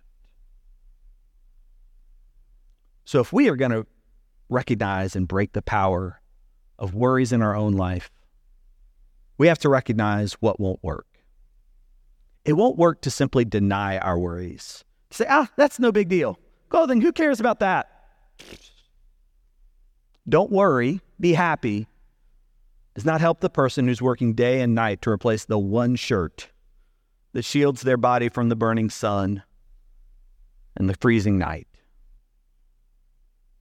So, 3.05 3.21
if 3.21 3.33
we 3.33 3.49
are 3.49 3.57
going 3.57 3.71
to 3.71 3.87
recognize 4.49 5.15
and 5.15 5.29
break 5.29 5.53
the 5.53 5.63
power 5.63 6.21
of 6.79 6.95
worries 6.95 7.33
in 7.33 7.43
our 7.43 7.55
own 7.55 7.73
life, 7.73 8.11
we 9.39 9.49
have 9.49 9.59
to 9.61 9.69
recognize 9.69 10.35
what 10.35 10.61
won't 10.61 10.83
work. 10.83 11.07
It 12.45 12.55
won't 12.55 12.77
work 12.77 13.01
to 13.03 13.11
simply 13.11 13.45
deny 13.45 13.99
our 13.99 14.19
worries. 14.19 14.85
Say, 15.11 15.27
ah, 15.29 15.51
that's 15.57 15.79
no 15.79 15.93
big 15.93 16.09
deal. 16.09 16.39
Clothing, 16.69 17.01
who 17.01 17.13
cares 17.13 17.41
about 17.41 17.61
that? 17.61 17.91
Don't 20.29 20.51
worry, 20.51 21.01
be 21.21 21.35
happy 21.35 21.87
does 22.95 23.05
not 23.05 23.21
help 23.21 23.41
the 23.41 23.51
person 23.51 23.87
who's 23.87 24.01
working 24.01 24.35
day 24.35 24.61
and 24.61 24.75
night 24.75 25.03
to 25.03 25.11
replace 25.11 25.45
the 25.45 25.59
one 25.59 25.97
shirt 25.97 26.51
that 27.33 27.45
shields 27.45 27.83
their 27.83 27.97
body 27.97 28.29
from 28.29 28.49
the 28.49 28.57
burning 28.57 28.89
sun 28.89 29.43
and 30.77 30.89
the 30.89 30.95
freezing 30.95 31.37
night. 31.37 31.67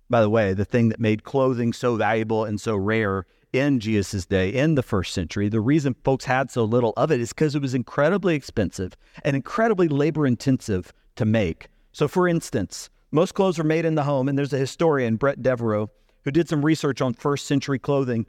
By 0.10 0.22
the 0.22 0.30
way, 0.30 0.54
the 0.54 0.66
thing 0.66 0.90
that 0.90 1.00
made 1.00 1.24
clothing 1.24 1.74
so 1.74 1.96
valuable 1.96 2.46
and 2.46 2.62
so 2.62 2.76
rare 2.76 3.26
in 3.54 3.80
Jesus' 3.80 4.26
day, 4.26 4.50
in 4.50 4.76
the 4.76 4.84
first 4.84 5.14
century, 5.14 5.48
the 5.48 5.62
reason 5.62 5.96
folks 6.04 6.26
had 6.26 6.52
so 6.52 6.66
little 6.66 6.94
of 6.98 7.12
it 7.12 7.22
is 7.22 7.30
because 7.30 7.56
it 7.56 7.62
was 7.62 7.76
incredibly 7.76 8.36
expensive 8.36 8.98
and 9.24 9.36
incredibly 9.36 9.88
labor 9.88 10.26
intensive 10.26 10.92
to 11.16 11.24
make. 11.24 11.68
So, 11.92 12.08
for 12.08 12.28
instance, 12.28 12.90
most 13.12 13.36
clothes 13.36 13.60
were 13.60 13.64
made 13.64 13.86
in 13.86 13.94
the 13.94 14.04
home, 14.04 14.28
and 14.28 14.38
there's 14.38 14.54
a 14.54 14.58
historian, 14.58 15.16
Bret 15.16 15.44
Devereaux, 15.44 15.92
who 16.24 16.32
did 16.32 16.50
some 16.50 16.66
research 16.66 17.00
on 17.00 17.14
first 17.14 17.46
century 17.46 17.78
clothing, 17.78 18.26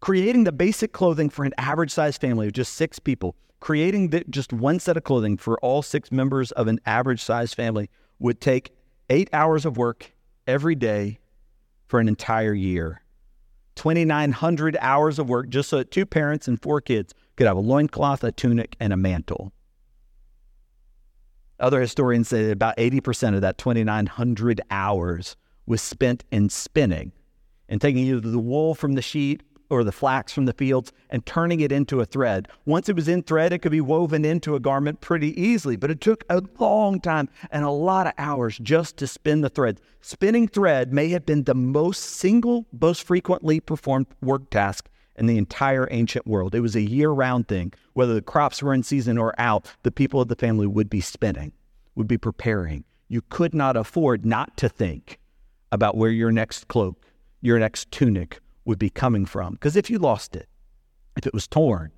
creating 0.00 0.44
the 0.44 0.52
basic 0.52 0.92
clothing 0.92 1.30
for 1.30 1.44
an 1.44 1.54
average 1.56 1.92
sized 1.92 2.20
family 2.20 2.48
of 2.48 2.52
just 2.52 2.74
six 2.74 2.98
people, 2.98 3.36
creating 3.60 4.10
the, 4.10 4.24
just 4.28 4.52
one 4.52 4.80
set 4.80 4.96
of 4.96 5.04
clothing 5.04 5.36
for 5.36 5.58
all 5.60 5.80
six 5.80 6.10
members 6.10 6.50
of 6.52 6.66
an 6.66 6.80
average 6.84 7.22
sized 7.22 7.54
family 7.54 7.88
would 8.18 8.40
take 8.40 8.72
eight 9.08 9.30
hours 9.32 9.64
of 9.64 9.76
work 9.76 10.12
every 10.46 10.74
day 10.74 11.20
for 11.86 12.00
an 12.00 12.08
entire 12.08 12.54
year. 12.54 13.02
2,900 13.76 14.76
hours 14.80 15.18
of 15.18 15.28
work 15.28 15.48
just 15.48 15.68
so 15.68 15.78
that 15.78 15.90
two 15.90 16.04
parents 16.04 16.48
and 16.48 16.60
four 16.60 16.80
kids 16.80 17.14
could 17.36 17.46
have 17.46 17.56
a 17.56 17.60
loincloth, 17.60 18.24
a 18.24 18.32
tunic, 18.32 18.76
and 18.80 18.92
a 18.92 18.96
mantle. 18.96 19.52
Other 21.58 21.80
historians 21.80 22.28
say 22.28 22.44
that 22.44 22.52
about 22.52 22.76
80% 22.76 23.34
of 23.34 23.40
that 23.42 23.58
2,900 23.58 24.60
hours 24.70 25.36
was 25.66 25.80
spent 25.80 26.24
in 26.30 26.48
spinning 26.48 27.12
and 27.68 27.80
taking 27.80 28.04
either 28.04 28.20
the 28.20 28.38
wool 28.38 28.74
from 28.74 28.92
the 28.92 29.02
sheet 29.02 29.42
or 29.68 29.84
the 29.84 29.92
flax 29.92 30.32
from 30.32 30.44
the 30.44 30.52
fields 30.52 30.92
and 31.10 31.24
turning 31.26 31.60
it 31.60 31.72
into 31.72 32.00
a 32.00 32.04
thread. 32.04 32.48
Once 32.64 32.88
it 32.88 32.96
was 32.96 33.08
in 33.08 33.22
thread, 33.22 33.52
it 33.52 33.58
could 33.58 33.72
be 33.72 33.80
woven 33.80 34.24
into 34.24 34.54
a 34.54 34.60
garment 34.60 35.00
pretty 35.00 35.40
easily, 35.40 35.76
but 35.76 35.90
it 35.90 36.00
took 36.00 36.24
a 36.28 36.42
long 36.58 37.00
time 37.00 37.28
and 37.50 37.64
a 37.64 37.70
lot 37.70 38.06
of 38.06 38.12
hours 38.18 38.58
just 38.58 38.96
to 38.96 39.06
spin 39.06 39.40
the 39.40 39.48
thread. 39.48 39.80
Spinning 40.00 40.48
thread 40.48 40.92
may 40.92 41.08
have 41.08 41.26
been 41.26 41.44
the 41.44 41.54
most 41.54 42.00
single, 42.00 42.66
most 42.80 43.02
frequently 43.02 43.60
performed 43.60 44.06
work 44.22 44.50
task 44.50 44.88
in 45.16 45.26
the 45.26 45.38
entire 45.38 45.88
ancient 45.90 46.26
world. 46.26 46.54
It 46.54 46.60
was 46.60 46.76
a 46.76 46.80
year 46.80 47.10
round 47.10 47.48
thing. 47.48 47.72
Whether 47.94 48.14
the 48.14 48.22
crops 48.22 48.62
were 48.62 48.74
in 48.74 48.82
season 48.82 49.18
or 49.18 49.34
out, 49.38 49.66
the 49.82 49.90
people 49.90 50.20
of 50.20 50.28
the 50.28 50.36
family 50.36 50.66
would 50.66 50.90
be 50.90 51.00
spinning, 51.00 51.52
would 51.94 52.08
be 52.08 52.18
preparing. 52.18 52.84
You 53.08 53.22
could 53.22 53.54
not 53.54 53.76
afford 53.76 54.26
not 54.26 54.56
to 54.58 54.68
think 54.68 55.18
about 55.72 55.96
where 55.96 56.10
your 56.10 56.32
next 56.32 56.68
cloak, 56.68 57.00
your 57.40 57.58
next 57.58 57.90
tunic, 57.90 58.40
would 58.66 58.78
be 58.78 58.90
coming 58.90 59.24
from. 59.24 59.54
Because 59.54 59.76
if 59.76 59.88
you 59.88 59.98
lost 59.98 60.36
it, 60.36 60.48
if 61.16 61.26
it 61.26 61.32
was 61.32 61.46
torn, 61.46 61.92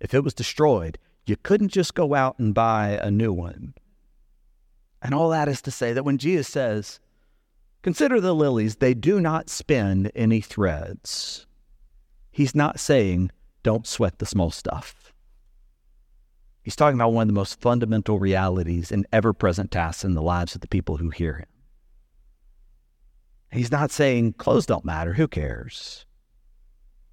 if 0.00 0.14
it 0.14 0.24
was 0.24 0.34
destroyed, 0.34 0.98
you 1.26 1.36
couldn't 1.36 1.68
just 1.68 1.94
go 1.94 2.14
out 2.14 2.38
and 2.38 2.54
buy 2.54 2.98
a 3.02 3.10
new 3.10 3.32
one. 3.32 3.74
And 5.02 5.14
all 5.14 5.30
that 5.30 5.48
is 5.48 5.60
to 5.62 5.70
say 5.70 5.92
that 5.92 6.04
when 6.04 6.18
Jesus 6.18 6.48
says, 6.48 7.00
Consider 7.82 8.20
the 8.20 8.34
lilies, 8.34 8.76
they 8.76 8.94
do 8.94 9.20
not 9.20 9.50
spin 9.50 10.10
any 10.14 10.40
threads, 10.40 11.46
he's 12.30 12.54
not 12.54 12.78
saying, 12.78 13.30
Don't 13.62 13.86
sweat 13.86 14.18
the 14.18 14.26
small 14.26 14.50
stuff. 14.50 15.12
He's 16.62 16.76
talking 16.76 16.96
about 16.96 17.12
one 17.12 17.22
of 17.22 17.28
the 17.28 17.40
most 17.40 17.60
fundamental 17.60 18.20
realities 18.20 18.92
and 18.92 19.04
ever 19.12 19.32
present 19.32 19.72
tasks 19.72 20.04
in 20.04 20.14
the 20.14 20.22
lives 20.22 20.54
of 20.54 20.60
the 20.60 20.68
people 20.68 20.96
who 20.96 21.10
hear 21.10 21.34
him. 21.34 21.46
He's 23.50 23.72
not 23.72 23.90
saying 23.90 24.34
clothes 24.34 24.66
don't 24.66 24.84
matter, 24.84 25.12
who 25.14 25.26
cares? 25.26 26.06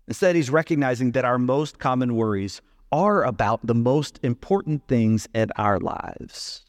Instead, 0.09 0.35
he's 0.35 0.49
recognizing 0.49 1.11
that 1.11 1.23
our 1.23 1.37
most 1.37 1.77
common 1.77 2.15
worries 2.15 2.61
are 2.91 3.23
about 3.23 3.65
the 3.65 3.75
most 3.75 4.19
important 4.23 4.87
things 4.87 5.29
in 5.35 5.49
our 5.55 5.79
lives. 5.79 6.65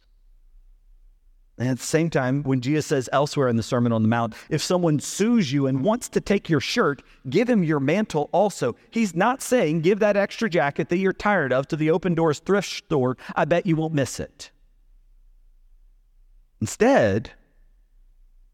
And 1.56 1.66
at 1.66 1.78
the 1.78 1.84
same 1.84 2.10
time, 2.10 2.42
when 2.42 2.60
Jesus 2.60 2.86
says 2.86 3.08
elsewhere 3.14 3.48
in 3.48 3.56
the 3.56 3.62
Sermon 3.62 3.92
on 3.92 4.02
the 4.02 4.08
Mount, 4.08 4.34
if 4.50 4.62
someone 4.62 5.00
sues 5.00 5.52
you 5.52 5.66
and 5.66 5.82
wants 5.82 6.10
to 6.10 6.20
take 6.20 6.50
your 6.50 6.60
shirt, 6.60 7.02
give 7.30 7.48
him 7.48 7.64
your 7.64 7.80
mantle 7.80 8.28
also. 8.30 8.76
He's 8.90 9.16
not 9.16 9.40
saying 9.40 9.80
give 9.80 10.00
that 10.00 10.18
extra 10.18 10.50
jacket 10.50 10.90
that 10.90 10.98
you're 10.98 11.14
tired 11.14 11.52
of 11.52 11.66
to 11.68 11.76
the 11.76 11.90
open 11.90 12.14
doors 12.14 12.40
thrift 12.40 12.68
store. 12.68 13.16
I 13.34 13.46
bet 13.46 13.64
you 13.64 13.76
won't 13.76 13.94
miss 13.94 14.20
it. 14.20 14.50
Instead, 16.60 17.30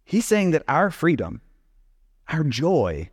he's 0.05 0.27
saying 0.27 0.53
that 0.53 0.63
our 0.69 0.93
freedom, 0.93 1.41
our 2.29 2.45
joy, 2.45 3.11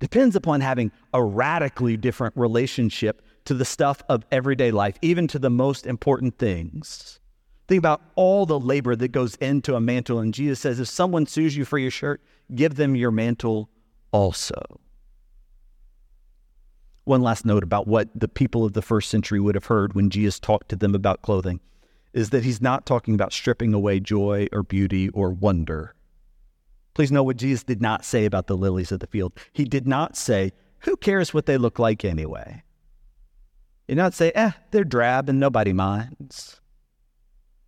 depends 0.00 0.36
upon 0.36 0.60
having 0.60 0.92
a 1.12 1.22
radically 1.22 1.96
different 1.96 2.36
relationship 2.36 3.22
to 3.46 3.54
the 3.54 3.64
stuff 3.64 4.02
of 4.08 4.24
everyday 4.30 4.70
life, 4.70 4.96
even 5.02 5.26
to 5.28 5.38
the 5.38 5.50
most 5.50 5.86
important 5.86 6.38
things. 6.38 7.20
Think 7.68 7.78
about 7.78 8.02
all 8.14 8.46
the 8.46 8.60
labor 8.60 8.94
that 8.94 9.08
goes 9.08 9.34
into 9.36 9.74
a 9.74 9.80
mantle. 9.80 10.20
And 10.20 10.32
Jesus 10.32 10.60
says, 10.60 10.78
if 10.78 10.88
someone 10.88 11.26
sues 11.26 11.56
you 11.56 11.64
for 11.64 11.78
your 11.78 11.90
shirt, 11.90 12.22
give 12.54 12.76
them 12.76 12.94
your 12.94 13.10
mantle 13.10 13.68
also. 14.12 14.62
One 17.04 17.22
last 17.22 17.44
note 17.46 17.62
about 17.62 17.86
what 17.86 18.08
the 18.14 18.28
people 18.28 18.64
of 18.64 18.72
the 18.72 18.82
first 18.82 19.10
century 19.10 19.40
would 19.40 19.54
have 19.54 19.66
heard 19.66 19.94
when 19.94 20.10
Jesus 20.10 20.40
talked 20.40 20.68
to 20.70 20.76
them 20.76 20.94
about 20.94 21.22
clothing 21.22 21.60
is 22.12 22.30
that 22.30 22.44
he's 22.44 22.62
not 22.62 22.86
talking 22.86 23.14
about 23.14 23.32
stripping 23.32 23.74
away 23.74 24.00
joy 24.00 24.48
or 24.52 24.62
beauty 24.62 25.08
or 25.10 25.30
wonder. 25.30 25.94
Please 26.96 27.12
know 27.12 27.22
what 27.22 27.36
Jesus 27.36 27.62
did 27.62 27.82
not 27.82 28.06
say 28.06 28.24
about 28.24 28.46
the 28.46 28.56
lilies 28.56 28.90
of 28.90 29.00
the 29.00 29.06
field. 29.06 29.38
He 29.52 29.66
did 29.66 29.86
not 29.86 30.16
say, 30.16 30.52
Who 30.78 30.96
cares 30.96 31.34
what 31.34 31.44
they 31.44 31.58
look 31.58 31.78
like 31.78 32.06
anyway? 32.06 32.62
He 33.86 33.92
did 33.92 34.00
not 34.00 34.14
say, 34.14 34.32
Eh, 34.34 34.52
they're 34.70 34.82
drab 34.82 35.28
and 35.28 35.38
nobody 35.38 35.74
minds. 35.74 36.58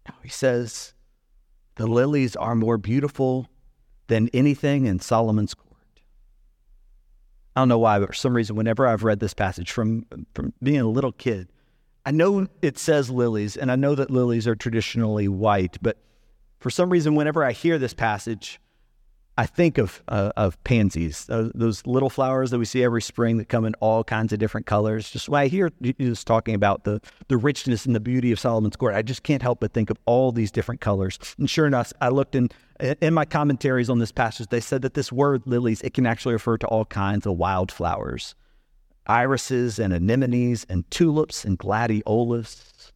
No, 0.09 0.15
he 0.23 0.31
says, 0.31 0.95
The 1.75 1.87
lilies 1.87 2.37
are 2.37 2.55
more 2.55 2.79
beautiful 2.79 3.49
than 4.07 4.31
anything 4.33 4.87
in 4.87 4.99
Solomon's 4.99 5.53
court. 5.53 6.01
I 7.55 7.61
don't 7.61 7.69
know 7.69 7.79
why, 7.79 7.99
but 7.99 8.09
for 8.09 8.15
some 8.15 8.33
reason, 8.33 8.57
whenever 8.57 8.87
I've 8.87 9.05
read 9.05 9.21
this 9.21 9.35
passage 9.35 9.73
from, 9.73 10.07
from 10.33 10.55
being 10.63 10.81
a 10.81 10.89
little 10.89 11.13
kid, 11.13 11.53
I 12.07 12.13
know 12.13 12.47
it 12.63 12.79
says 12.79 13.11
lilies, 13.11 13.59
and 13.59 13.71
I 13.71 13.77
know 13.77 13.95
that 13.95 14.11
lilies 14.11 14.49
are 14.49 14.57
traditionally 14.57 15.29
white, 15.29 15.77
but 15.83 15.99
for 16.61 16.71
some 16.71 16.89
reason, 16.89 17.15
whenever 17.15 17.45
I 17.45 17.53
hear 17.53 17.77
this 17.77 17.93
passage, 17.93 18.59
I 19.39 19.47
think 19.47 19.79
of 19.79 20.03
uh, 20.09 20.33
of 20.37 20.63
pansies, 20.65 21.25
those, 21.27 21.53
those, 21.55 21.87
little 21.87 22.11
flowers 22.11 22.51
that 22.51 22.59
we 22.59 22.65
see 22.65 22.83
every 22.83 23.01
spring 23.01 23.39
that 23.39 23.49
come 23.49 23.65
in 23.65 23.75
all 23.77 24.03
kinds 24.03 24.33
of 24.33 24.41
different 24.41 24.67
colors. 24.67 25.09
Just 25.11 25.29
when 25.29 25.41
I 25.41 25.47
hear 25.47 25.71
you 25.81 25.93
just 25.93 26.27
talking 26.27 26.57
about 26.57 26.83
the 26.83 27.01
the 27.29 27.37
richness 27.37 27.87
and 27.87 27.95
the 27.95 28.01
beauty 28.01 28.33
of 28.33 28.41
Solomon's 28.41 28.75
court, 28.75 28.97
I 28.97 29.03
just 29.03 29.23
can't 29.23 29.41
help 29.41 29.61
but 29.61 29.73
think 29.73 29.91
of 29.91 29.99
all 30.07 30.33
these 30.33 30.51
different 30.51 30.81
colors. 30.81 31.21
And 31.39 31.49
sure 31.49 31.69
enough, 31.69 31.93
I 32.01 32.09
looked 32.09 32.35
in 32.35 32.51
in 33.01 33.15
my 33.15 33.25
commentaries 33.25 33.89
on 33.89 34.01
this 34.01 34.11
passage. 34.11 34.49
They 34.49 34.59
said 34.59 34.83
that 34.83 34.95
this 34.95 35.13
word 35.13 35.43
lilies 35.47 35.83
it 35.83 35.95
can 35.95 36.05
actually 36.05 36.35
refer 36.35 36.59
to 36.59 36.67
all 36.67 36.85
kinds 36.85 37.25
of 37.25 37.39
wildflowers, 37.39 38.35
irises 39.07 39.79
and 39.79 39.95
anemones 39.95 40.67
and 40.69 40.91
tulips 40.91 41.45
and 41.45 41.57
gladiolas. 41.57 42.93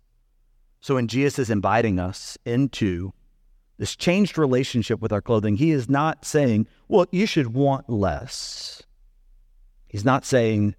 So 0.80 0.96
when 0.96 1.06
Jesus 1.06 1.38
is 1.38 1.50
inviting 1.50 2.00
us 2.00 2.36
into 2.44 3.12
this 3.82 3.96
changed 3.96 4.38
relationship 4.38 5.00
with 5.00 5.10
our 5.12 5.20
clothing, 5.20 5.56
he 5.56 5.72
is 5.72 5.88
not 5.88 6.24
saying, 6.24 6.68
well, 6.86 7.04
you 7.10 7.26
should 7.26 7.52
want 7.52 7.90
less. 7.90 8.80
He's 9.88 10.04
not 10.04 10.24
saying 10.24 10.76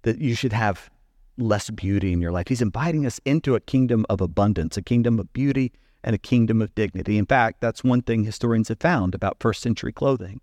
that 0.00 0.22
you 0.22 0.34
should 0.34 0.54
have 0.54 0.88
less 1.36 1.68
beauty 1.68 2.14
in 2.14 2.20
your 2.22 2.32
life. 2.32 2.48
He's 2.48 2.62
inviting 2.62 3.04
us 3.04 3.20
into 3.26 3.56
a 3.56 3.60
kingdom 3.60 4.06
of 4.08 4.22
abundance, 4.22 4.78
a 4.78 4.82
kingdom 4.82 5.18
of 5.18 5.30
beauty, 5.34 5.70
and 6.02 6.14
a 6.14 6.18
kingdom 6.18 6.62
of 6.62 6.74
dignity. 6.74 7.18
In 7.18 7.26
fact, 7.26 7.60
that's 7.60 7.84
one 7.84 8.00
thing 8.00 8.24
historians 8.24 8.68
have 8.68 8.80
found 8.80 9.14
about 9.14 9.36
first 9.38 9.60
century 9.60 9.92
clothing. 9.92 10.40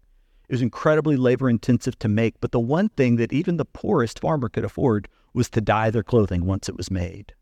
It 0.47 0.53
was 0.53 0.61
incredibly 0.61 1.17
labor 1.17 1.49
intensive 1.49 1.97
to 1.97 2.07
make, 2.07 2.39
but 2.41 2.51
the 2.51 2.59
one 2.59 2.89
thing 2.89 3.15
that 3.15 3.33
even 3.33 3.57
the 3.57 3.65
poorest 3.65 4.19
farmer 4.19 4.49
could 4.49 4.63
afford 4.63 5.07
was 5.33 5.49
to 5.49 5.61
dye 5.61 5.89
their 5.89 6.03
clothing 6.03 6.45
once 6.45 6.69
it 6.69 6.77
was 6.77 6.91
made. 6.91 7.33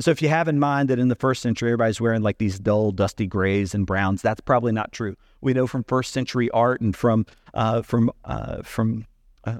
So 0.00 0.10
if 0.10 0.22
you 0.22 0.28
have 0.28 0.48
in 0.48 0.58
mind 0.58 0.88
that 0.88 0.98
in 0.98 1.08
the 1.08 1.14
first 1.14 1.42
century 1.42 1.70
everybody's 1.70 2.00
wearing 2.00 2.22
like 2.22 2.38
these 2.38 2.58
dull, 2.58 2.92
dusty 2.92 3.26
grays 3.26 3.74
and 3.74 3.86
browns, 3.86 4.22
that's 4.22 4.40
probably 4.40 4.72
not 4.72 4.92
true. 4.92 5.16
We 5.40 5.52
know 5.52 5.66
from 5.66 5.84
first 5.84 6.12
century 6.12 6.50
art 6.50 6.80
and 6.80 6.96
from 6.96 7.26
uh, 7.54 7.82
from 7.82 8.10
uh, 8.24 8.62
from 8.62 9.06
uh, 9.44 9.58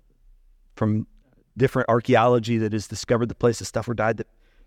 from 0.77 1.07
different 1.57 1.89
archaeology 1.89 2.59
that 2.59 2.73
has 2.73 2.89
discovered 2.89 3.29
the 3.29 3.35
places 3.35 3.69
stuff 3.69 3.87
were 3.87 3.95
dyed 3.95 4.17
that 4.17 4.27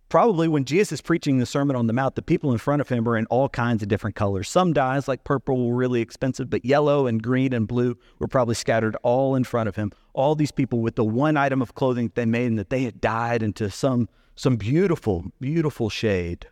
probably 0.10 0.48
when 0.48 0.66
Jesus 0.66 0.94
is 0.94 1.02
preaching 1.02 1.40
the 1.40 1.46
Sermon 1.46 1.76
on 1.76 1.88
the 1.88 1.94
Mount, 1.94 2.16
the 2.16 2.22
people 2.22 2.52
in 2.52 2.58
front 2.58 2.82
of 2.82 2.90
him 2.90 3.08
are 3.08 3.18
in 3.18 3.26
all 3.28 3.50
kinds 3.50 3.82
of 3.82 3.90
different 3.90 4.16
colors. 4.16 4.48
Some 4.50 4.74
dyes, 4.74 5.08
like 5.08 5.24
purple, 5.24 5.68
were 5.68 5.76
really 5.76 6.02
expensive, 6.02 6.50
but 6.50 6.64
yellow 6.64 7.08
and 7.08 7.22
green 7.22 7.54
and 7.54 7.68
blue 7.68 7.98
were 8.20 8.28
probably 8.28 8.56
scattered 8.56 8.96
all 9.04 9.36
in 9.36 9.44
front 9.44 9.68
of 9.68 9.76
him. 9.76 9.92
All 10.14 10.36
these 10.36 10.52
people 10.52 10.80
with 10.80 10.96
the 10.96 11.04
one 11.04 11.38
item 11.38 11.62
of 11.62 11.76
clothing 11.76 12.08
that 12.08 12.16
they 12.16 12.26
made 12.26 12.48
and 12.48 12.60
that 12.60 12.70
they 12.70 12.84
had 12.84 13.02
dyed 13.02 13.42
into 13.42 13.70
some, 13.70 14.08
some 14.36 14.58
beautiful, 14.58 15.26
beautiful 15.40 15.90
shade. 15.90 16.48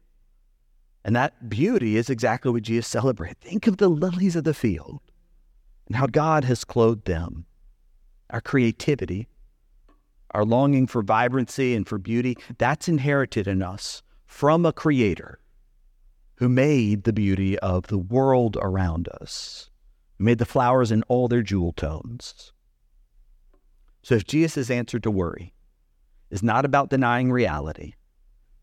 And 1.06 1.16
that 1.16 1.50
beauty 1.50 1.98
is 1.98 2.10
exactly 2.10 2.52
what 2.52 2.64
Jesus 2.64 2.88
celebrated. 2.88 3.40
Think 3.42 3.68
of 3.68 3.78
the 3.78 3.90
lilies 3.90 4.36
of 4.36 4.46
the 4.46 4.54
field 4.54 5.02
and 5.88 5.98
how 5.98 6.08
God 6.08 6.46
has 6.46 6.64
clothed 6.64 7.06
them. 7.06 7.46
Our 8.30 8.42
creativity, 8.42 9.28
our 10.32 10.46
longing 10.46 10.88
for 10.88 11.02
vibrancy 11.02 11.76
and 11.76 11.88
for 11.88 11.98
beauty, 11.98 12.38
that's 12.58 12.88
inherited 12.88 13.48
in 13.48 13.62
us 13.62 14.02
from 14.26 14.66
a 14.66 14.74
creator 14.74 15.40
who 16.36 16.50
made 16.50 17.04
the 17.04 17.14
beauty 17.14 17.60
of 17.60 17.88
the 17.88 17.98
world 17.98 18.58
around 18.62 19.08
us, 19.22 19.70
who 20.18 20.24
made 20.24 20.40
the 20.40 20.46
flowers 20.46 20.92
in 20.92 21.04
all 21.04 21.28
their 21.28 21.44
jewel 21.44 21.74
tones. 21.74 22.54
So 24.02 24.16
if 24.16 24.26
Jesus' 24.26 24.70
answer 24.70 25.00
to 25.00 25.12
worry 25.12 25.53
is 26.34 26.42
not 26.42 26.66
about 26.66 26.90
denying 26.90 27.32
reality, 27.32 27.94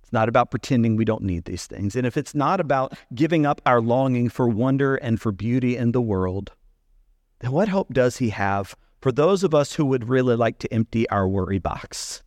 it's 0.02 0.12
not 0.12 0.28
about 0.28 0.50
pretending 0.50 0.96
we 0.96 1.04
don't 1.04 1.22
need 1.22 1.44
these 1.44 1.66
things, 1.66 1.94
and 1.94 2.04
if 2.04 2.16
it's 2.16 2.34
not 2.34 2.58
about 2.58 2.94
giving 3.14 3.46
up 3.46 3.60
our 3.64 3.80
longing 3.80 4.28
for 4.28 4.48
wonder 4.48 4.96
and 4.96 5.20
for 5.20 5.30
beauty 5.30 5.76
in 5.76 5.92
the 5.92 6.00
world, 6.00 6.50
then 7.38 7.52
what 7.52 7.68
hope 7.68 7.94
does 7.94 8.16
he 8.16 8.30
have 8.30 8.74
for 9.00 9.12
those 9.12 9.44
of 9.44 9.54
us 9.54 9.74
who 9.74 9.86
would 9.86 10.08
really 10.08 10.34
like 10.34 10.58
to 10.58 10.74
empty 10.74 11.08
our 11.10 11.28
worry 11.28 11.60
box, 11.60 12.24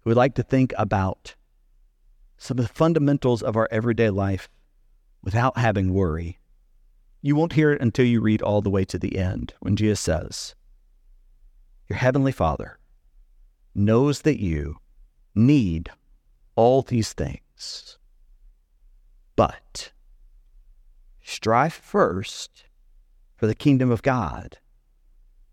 who 0.00 0.10
would 0.10 0.16
like 0.16 0.34
to 0.36 0.42
think 0.42 0.72
about 0.78 1.36
some 2.38 2.58
of 2.58 2.66
the 2.66 2.74
fundamentals 2.74 3.42
of 3.42 3.56
our 3.56 3.68
everyday 3.70 4.08
life 4.08 4.48
without 5.22 5.58
having 5.58 5.92
worry. 5.92 6.38
You 7.20 7.36
won't 7.36 7.52
hear 7.52 7.72
it 7.72 7.82
until 7.82 8.06
you 8.06 8.22
read 8.22 8.40
all 8.40 8.62
the 8.62 8.70
way 8.70 8.86
to 8.86 8.98
the 8.98 9.18
end 9.18 9.52
when 9.60 9.76
Jesus 9.76 10.00
says, 10.00 10.54
Your 11.88 11.98
heavenly 11.98 12.32
Father 12.32 12.79
knows 13.74 14.22
that 14.22 14.40
you 14.40 14.76
need 15.34 15.90
all 16.56 16.82
these 16.82 17.12
things, 17.12 17.98
but 19.36 19.92
strive 21.22 21.72
first 21.72 22.64
for 23.36 23.46
the 23.46 23.54
kingdom 23.54 23.90
of 23.90 24.02
God 24.02 24.58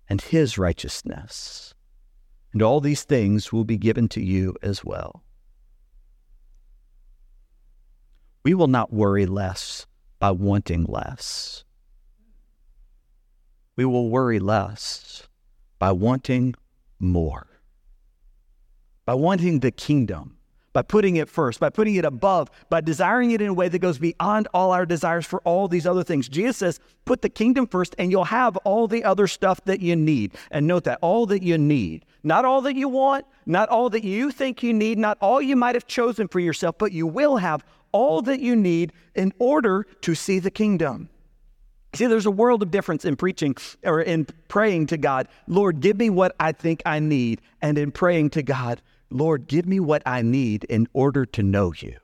and 0.09 0.21
his 0.21 0.57
righteousness. 0.57 1.73
And 2.53 2.61
all 2.61 2.81
these 2.81 3.03
things 3.03 3.53
will 3.53 3.65
be 3.65 3.77
given 3.77 4.07
to 4.09 4.21
you 4.21 4.55
as 4.63 4.83
well. 4.83 5.23
We 8.43 8.53
will 8.53 8.67
not 8.67 8.93
worry 8.93 9.25
less 9.25 9.85
by 10.19 10.31
wanting 10.31 10.85
less. 10.85 11.63
We 13.75 13.85
will 13.85 14.09
worry 14.09 14.39
less 14.39 15.27
by 15.77 15.91
wanting 15.91 16.55
more, 16.99 17.47
by 19.07 19.15
wanting 19.15 19.61
the 19.61 19.71
kingdom 19.71 20.37
by 20.77 20.83
putting 20.83 21.15
it 21.15 21.27
first, 21.27 21.59
by 21.59 21.71
putting 21.71 21.95
it 21.95 22.05
above, 22.05 22.51
by 22.69 22.79
desiring 22.79 23.31
it 23.31 23.41
in 23.41 23.47
a 23.47 23.53
way 23.53 23.67
that 23.67 23.79
goes 23.79 23.97
beyond 23.97 24.47
all 24.53 24.71
our 24.71 24.85
desires 24.85 25.25
for 25.25 25.39
all 25.39 25.67
these 25.67 25.87
other 25.87 26.03
things. 26.03 26.29
Jesus 26.29 26.57
says, 26.57 26.79
put 27.03 27.23
the 27.23 27.29
kingdom 27.29 27.65
first, 27.65 27.95
and 27.97 28.11
you'll 28.11 28.25
have 28.25 28.55
all 28.57 28.87
the 28.87 29.03
other 29.03 29.25
stuff 29.25 29.59
that 29.65 29.79
you 29.81 29.95
need. 29.95 30.35
And 30.51 30.67
note 30.67 30.83
that 30.83 30.99
all 31.01 31.25
that 31.27 31.41
you 31.41 31.57
need, 31.57 32.05
not 32.23 32.45
all 32.45 32.61
that 32.61 32.75
you 32.75 32.89
want, 32.89 33.25
not 33.47 33.69
all 33.69 33.89
that 33.89 34.03
you 34.03 34.29
think 34.29 34.61
you 34.61 34.71
need, 34.71 34.99
not 34.99 35.17
all 35.19 35.41
you 35.41 35.55
might 35.55 35.73
have 35.73 35.87
chosen 35.87 36.27
for 36.27 36.39
yourself, 36.39 36.77
but 36.77 36.91
you 36.91 37.07
will 37.07 37.37
have 37.37 37.65
all 37.91 38.21
that 38.21 38.39
you 38.39 38.55
need 38.55 38.93
in 39.15 39.33
order 39.39 39.87
to 40.01 40.13
see 40.13 40.37
the 40.37 40.51
kingdom. 40.51 41.09
See, 41.95 42.05
there's 42.05 42.27
a 42.27 42.31
world 42.31 42.61
of 42.61 42.69
difference 42.69 43.03
in 43.03 43.15
preaching 43.15 43.55
or 43.83 43.99
in 43.99 44.27
praying 44.47 44.85
to 44.87 44.97
God, 44.97 45.27
Lord, 45.47 45.79
give 45.79 45.97
me 45.97 46.11
what 46.11 46.35
I 46.39 46.51
think 46.51 46.83
I 46.85 46.99
need, 46.99 47.41
and 47.63 47.79
in 47.79 47.91
praying 47.91 48.29
to 48.31 48.43
God, 48.43 48.79
Lord, 49.09 49.47
give 49.47 49.65
me 49.65 49.79
what 49.79 50.03
I 50.05 50.21
need 50.21 50.63
in 50.65 50.87
order 50.93 51.25
to 51.25 51.43
know 51.43 51.73
you. 51.73 51.97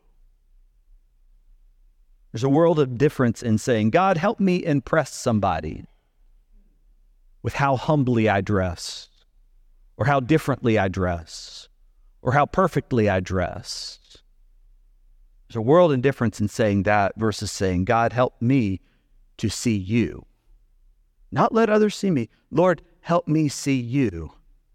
There's 2.31 2.43
a 2.43 2.49
world 2.49 2.79
of 2.79 2.97
difference 2.97 3.43
in 3.43 3.57
saying, 3.57 3.91
God, 3.91 4.17
help 4.17 4.39
me 4.39 4.63
impress 4.63 5.13
somebody 5.13 5.85
with 7.43 7.53
how 7.53 7.75
humbly 7.75 8.27
I 8.29 8.41
dress, 8.41 9.09
or 9.97 10.05
how 10.05 10.19
differently 10.19 10.79
I 10.79 10.87
dress, 10.87 11.67
or 12.21 12.31
how 12.31 12.45
perfectly 12.45 13.09
I 13.09 13.19
dress. 13.19 13.99
There's 15.47 15.57
a 15.57 15.61
world 15.61 15.91
of 15.91 16.01
difference 16.01 16.39
in 16.39 16.47
saying 16.47 16.83
that 16.83 17.13
versus 17.17 17.51
saying, 17.51 17.85
God, 17.85 18.13
help 18.13 18.41
me 18.41 18.79
to 19.37 19.49
see 19.49 19.75
you. 19.75 20.25
Not 21.31 21.53
let 21.53 21.69
others 21.69 21.95
see 21.95 22.09
me. 22.09 22.29
Lord, 22.49 22.81
help 23.01 23.27
me 23.27 23.49
see 23.49 23.79
you 23.79 24.31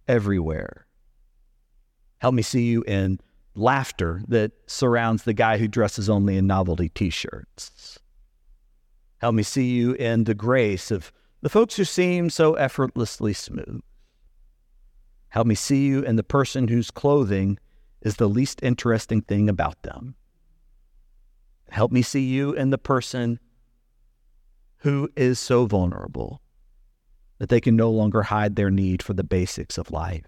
everywhere. 0.07 0.88
Help 2.19 2.35
me 2.35 2.43
see 2.43 2.65
you 2.65 2.83
in 2.83 3.21
laughter 3.55 4.23
that 4.29 4.53
surrounds 4.67 5.25
the 5.25 5.33
guy 5.33 5.59
who 5.59 5.69
dresses 5.69 6.09
only 6.09 6.37
in 6.37 6.47
novelty 6.47 6.89
t 6.89 7.11
shirts. 7.11 7.99
Help 9.19 9.35
me 9.35 9.43
see 9.43 9.67
you 9.67 9.93
in 9.95 10.25
the 10.25 10.35
grace 10.35 10.91
of 10.91 11.13
the 11.41 11.49
folks 11.49 11.77
who 11.77 11.85
seem 11.85 12.31
so 12.31 12.55
effortlessly 12.55 13.33
smooth. 13.33 13.81
Help 15.29 15.47
me 15.47 15.55
see 15.55 15.87
you 15.87 16.03
in 16.03 16.17
the 16.17 16.23
person 16.23 16.69
whose 16.69 16.91
clothing 16.91 17.59
is 18.01 18.17
the 18.17 18.29
least 18.29 18.61
interesting 18.63 19.21
thing 19.21 19.49
about 19.49 19.83
them. 19.83 20.15
Help 21.71 21.93
me 21.93 22.03
see 22.03 22.25
you 22.25 22.53
in 22.53 22.71
the 22.71 22.79
person 22.79 23.39
who 24.79 25.11
is 25.17 25.39
so 25.39 25.67
vulnerable 25.67 26.41
that 27.39 27.49
they 27.49 27.61
can 27.61 27.77
no 27.77 27.91
longer 27.91 28.23
hide 28.23 28.57
their 28.57 28.71
need 28.71 29.03
for 29.03 29.13
the 29.13 29.25
basics 29.25 29.79
of 29.79 29.91
life. 29.91 30.25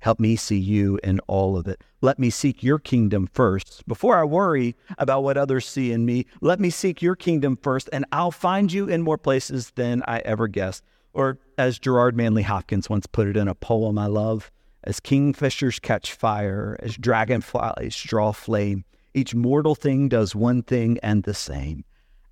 Help 0.00 0.18
me 0.18 0.34
see 0.34 0.58
you 0.58 0.98
in 1.04 1.20
all 1.26 1.56
of 1.56 1.68
it. 1.68 1.82
Let 2.00 2.18
me 2.18 2.30
seek 2.30 2.62
your 2.62 2.78
kingdom 2.78 3.28
first. 3.32 3.86
Before 3.86 4.16
I 4.16 4.24
worry 4.24 4.74
about 4.98 5.22
what 5.22 5.36
others 5.36 5.66
see 5.66 5.92
in 5.92 6.06
me, 6.06 6.26
let 6.40 6.58
me 6.58 6.70
seek 6.70 7.02
your 7.02 7.14
kingdom 7.14 7.56
first, 7.56 7.88
and 7.92 8.06
I'll 8.10 8.30
find 8.30 8.72
you 8.72 8.88
in 8.88 9.02
more 9.02 9.18
places 9.18 9.72
than 9.76 10.02
I 10.08 10.20
ever 10.20 10.48
guessed. 10.48 10.84
Or, 11.12 11.38
as 11.58 11.78
Gerard 11.78 12.16
Manley 12.16 12.42
Hopkins 12.42 12.88
once 12.88 13.06
put 13.06 13.28
it 13.28 13.36
in 13.36 13.46
a 13.46 13.54
poem 13.54 13.98
I 13.98 14.06
love, 14.06 14.50
as 14.84 15.00
kingfishers 15.00 15.80
catch 15.80 16.14
fire, 16.14 16.78
as 16.80 16.96
dragonflies 16.96 18.00
draw 18.02 18.32
flame, 18.32 18.84
each 19.12 19.34
mortal 19.34 19.74
thing 19.74 20.08
does 20.08 20.34
one 20.34 20.62
thing 20.62 20.98
and 21.02 21.24
the 21.24 21.34
same 21.34 21.84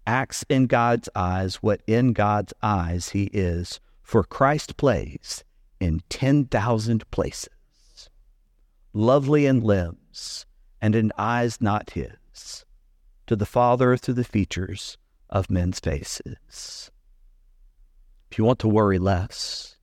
acts 0.07 0.43
in 0.49 0.67
God's 0.67 1.07
eyes 1.15 1.57
what 1.57 1.83
in 1.87 2.15
God's 2.15 2.55
eyes 2.63 3.11
he 3.11 3.25
is, 3.25 3.79
for 4.03 4.25
Christ 4.25 4.79
plays 4.79 5.45
in 5.81 6.01
10,000 6.09 7.11
places 7.11 7.58
lovely 8.99 9.47
in 9.47 9.61
limbs 9.61 10.45
and 10.83 10.97
in 10.97 11.13
eyes 11.17 11.61
not 11.61 11.91
his, 11.91 12.65
to 13.29 13.37
the 13.37 13.47
Father 13.47 13.97
through 13.97 14.15
the 14.15 14.25
features 14.25 14.99
of 15.31 15.49
men's 15.49 15.79
faces. 15.79 16.91
If 18.31 18.39
you 18.39 18.45
want 18.45 18.59
to 18.59 18.69
worry 18.69 18.99
less, 18.99 19.77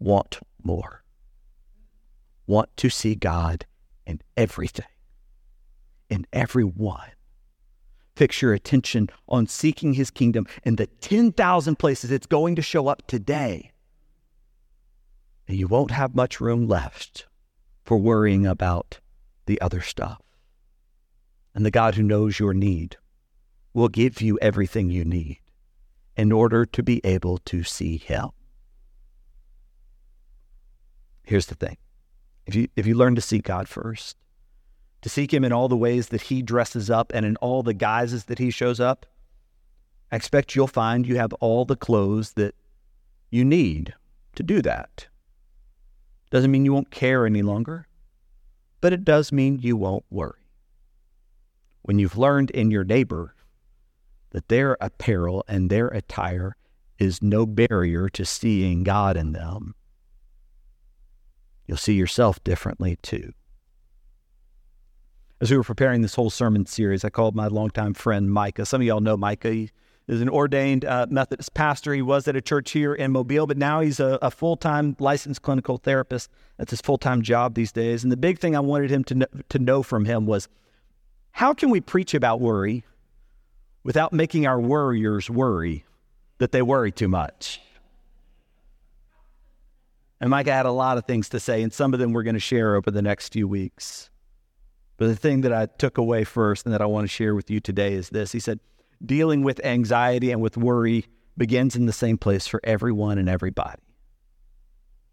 want 0.00 0.40
more. 0.62 1.04
Want 2.48 2.76
to 2.78 2.90
see 2.90 3.14
God 3.14 3.66
in 4.04 4.20
everything, 4.36 4.86
in 6.08 6.26
everyone. 6.32 7.12
Fix 8.16 8.42
your 8.42 8.52
attention 8.52 9.08
on 9.28 9.46
seeking 9.46 9.94
his 9.94 10.10
kingdom 10.10 10.46
in 10.64 10.74
the 10.74 10.88
10,000 10.88 11.76
places 11.76 12.10
it's 12.10 12.26
going 12.26 12.56
to 12.56 12.62
show 12.62 12.88
up 12.88 13.06
today. 13.06 13.70
And 15.46 15.56
you 15.56 15.68
won't 15.68 15.92
have 15.92 16.16
much 16.16 16.40
room 16.40 16.66
left 16.66 17.26
for 17.90 17.96
worrying 17.96 18.46
about 18.46 19.00
the 19.46 19.60
other 19.60 19.80
stuff. 19.80 20.22
And 21.56 21.66
the 21.66 21.72
God 21.72 21.96
who 21.96 22.04
knows 22.04 22.38
your 22.38 22.54
need 22.54 22.96
will 23.74 23.88
give 23.88 24.22
you 24.22 24.38
everything 24.40 24.90
you 24.90 25.04
need 25.04 25.40
in 26.16 26.30
order 26.30 26.64
to 26.64 26.84
be 26.84 27.00
able 27.02 27.38
to 27.38 27.64
see 27.64 27.96
Him. 27.96 28.28
Here's 31.24 31.46
the 31.46 31.56
thing 31.56 31.78
if 32.46 32.54
you, 32.54 32.68
if 32.76 32.86
you 32.86 32.94
learn 32.94 33.16
to 33.16 33.20
seek 33.20 33.42
God 33.42 33.66
first, 33.66 34.16
to 35.02 35.08
seek 35.08 35.34
Him 35.34 35.42
in 35.42 35.52
all 35.52 35.66
the 35.66 35.76
ways 35.76 36.10
that 36.10 36.20
He 36.20 36.42
dresses 36.42 36.90
up 36.90 37.10
and 37.12 37.26
in 37.26 37.34
all 37.38 37.64
the 37.64 37.74
guises 37.74 38.26
that 38.26 38.38
He 38.38 38.52
shows 38.52 38.78
up, 38.78 39.04
I 40.12 40.14
expect 40.14 40.54
you'll 40.54 40.68
find 40.68 41.08
you 41.08 41.16
have 41.16 41.32
all 41.40 41.64
the 41.64 41.74
clothes 41.74 42.34
that 42.34 42.54
you 43.30 43.44
need 43.44 43.94
to 44.36 44.44
do 44.44 44.62
that. 44.62 45.08
Doesn't 46.30 46.50
mean 46.50 46.64
you 46.64 46.72
won't 46.72 46.90
care 46.90 47.26
any 47.26 47.42
longer, 47.42 47.86
but 48.80 48.92
it 48.92 49.04
does 49.04 49.32
mean 49.32 49.58
you 49.60 49.76
won't 49.76 50.04
worry. 50.10 50.46
When 51.82 51.98
you've 51.98 52.16
learned 52.16 52.50
in 52.50 52.70
your 52.70 52.84
neighbor 52.84 53.34
that 54.30 54.48
their 54.48 54.76
apparel 54.80 55.44
and 55.48 55.68
their 55.68 55.88
attire 55.88 56.56
is 56.98 57.22
no 57.22 57.46
barrier 57.46 58.08
to 58.10 58.24
seeing 58.24 58.84
God 58.84 59.16
in 59.16 59.32
them, 59.32 59.74
you'll 61.66 61.76
see 61.76 61.94
yourself 61.94 62.42
differently 62.44 62.96
too. 63.02 63.32
As 65.40 65.50
we 65.50 65.56
were 65.56 65.64
preparing 65.64 66.02
this 66.02 66.14
whole 66.14 66.30
sermon 66.30 66.66
series, 66.66 67.04
I 67.04 67.08
called 67.08 67.34
my 67.34 67.46
longtime 67.46 67.94
friend 67.94 68.30
Micah. 68.30 68.66
Some 68.66 68.82
of 68.82 68.86
y'all 68.86 69.00
know 69.00 69.16
Micah. 69.16 69.68
Is 70.10 70.20
an 70.20 70.28
ordained 70.28 70.84
uh, 70.84 71.06
Methodist 71.08 71.54
pastor. 71.54 71.94
He 71.94 72.02
was 72.02 72.26
at 72.26 72.34
a 72.34 72.40
church 72.40 72.72
here 72.72 72.92
in 72.92 73.12
Mobile, 73.12 73.46
but 73.46 73.56
now 73.56 73.80
he's 73.80 74.00
a, 74.00 74.18
a 74.20 74.30
full 74.30 74.56
time 74.56 74.96
licensed 74.98 75.42
clinical 75.42 75.78
therapist. 75.78 76.28
That's 76.56 76.72
his 76.72 76.80
full 76.80 76.98
time 76.98 77.22
job 77.22 77.54
these 77.54 77.70
days. 77.70 78.02
And 78.02 78.10
the 78.10 78.16
big 78.16 78.40
thing 78.40 78.56
I 78.56 78.60
wanted 78.60 78.90
him 78.90 79.04
to 79.04 79.14
know, 79.14 79.26
to 79.48 79.58
know 79.60 79.84
from 79.84 80.06
him 80.06 80.26
was 80.26 80.48
how 81.30 81.54
can 81.54 81.70
we 81.70 81.80
preach 81.80 82.12
about 82.12 82.40
worry 82.40 82.82
without 83.84 84.12
making 84.12 84.48
our 84.48 84.60
worriers 84.60 85.30
worry 85.30 85.84
that 86.38 86.50
they 86.50 86.60
worry 86.60 86.90
too 86.90 87.08
much? 87.08 87.60
And 90.20 90.28
Micah 90.28 90.52
had 90.52 90.66
a 90.66 90.72
lot 90.72 90.98
of 90.98 91.04
things 91.04 91.28
to 91.28 91.38
say, 91.38 91.62
and 91.62 91.72
some 91.72 91.94
of 91.94 92.00
them 92.00 92.12
we're 92.12 92.24
going 92.24 92.34
to 92.34 92.40
share 92.40 92.74
over 92.74 92.90
the 92.90 93.00
next 93.00 93.32
few 93.32 93.46
weeks. 93.46 94.10
But 94.96 95.06
the 95.06 95.16
thing 95.16 95.42
that 95.42 95.52
I 95.52 95.66
took 95.66 95.98
away 95.98 96.24
first 96.24 96.66
and 96.66 96.74
that 96.74 96.82
I 96.82 96.86
want 96.86 97.04
to 97.04 97.08
share 97.08 97.36
with 97.36 97.48
you 97.48 97.60
today 97.60 97.94
is 97.94 98.10
this. 98.10 98.32
He 98.32 98.40
said, 98.40 98.58
dealing 99.04 99.42
with 99.42 99.64
anxiety 99.64 100.30
and 100.30 100.40
with 100.40 100.56
worry 100.56 101.06
begins 101.36 101.76
in 101.76 101.86
the 101.86 101.92
same 101.92 102.18
place 102.18 102.46
for 102.46 102.60
everyone 102.64 103.18
and 103.18 103.28
everybody. 103.28 103.82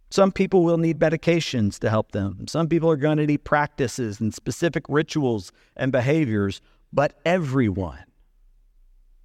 Some 0.10 0.32
people 0.32 0.64
will 0.64 0.78
need 0.78 1.00
medications 1.00 1.80
to 1.80 1.90
help 1.90 2.12
them. 2.12 2.48
Some 2.48 2.68
people 2.68 2.90
are 2.90 2.98
going 2.98 3.18
to 3.18 3.28
need 3.28 3.44
practices 3.44 4.20
and 4.20 4.34
specific 4.34 4.86
rituals 4.88 5.52
and 5.76 5.92
behaviors, 5.92 6.62
but 6.94 7.20
everyone 7.26 8.06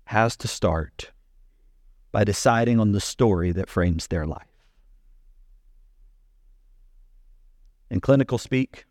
has 0.07 0.37
to 0.37 0.48
start 0.48 1.12
by 2.11 2.25
deciding 2.25 2.81
on 2.81 2.92
the 2.92 3.01
story 3.01 3.53
that 3.53 3.68
frames 3.68 4.09
their 4.09 4.27
life. 4.27 4.46
In 7.90 8.01
clinical 8.01 8.38
speak, 8.38 8.85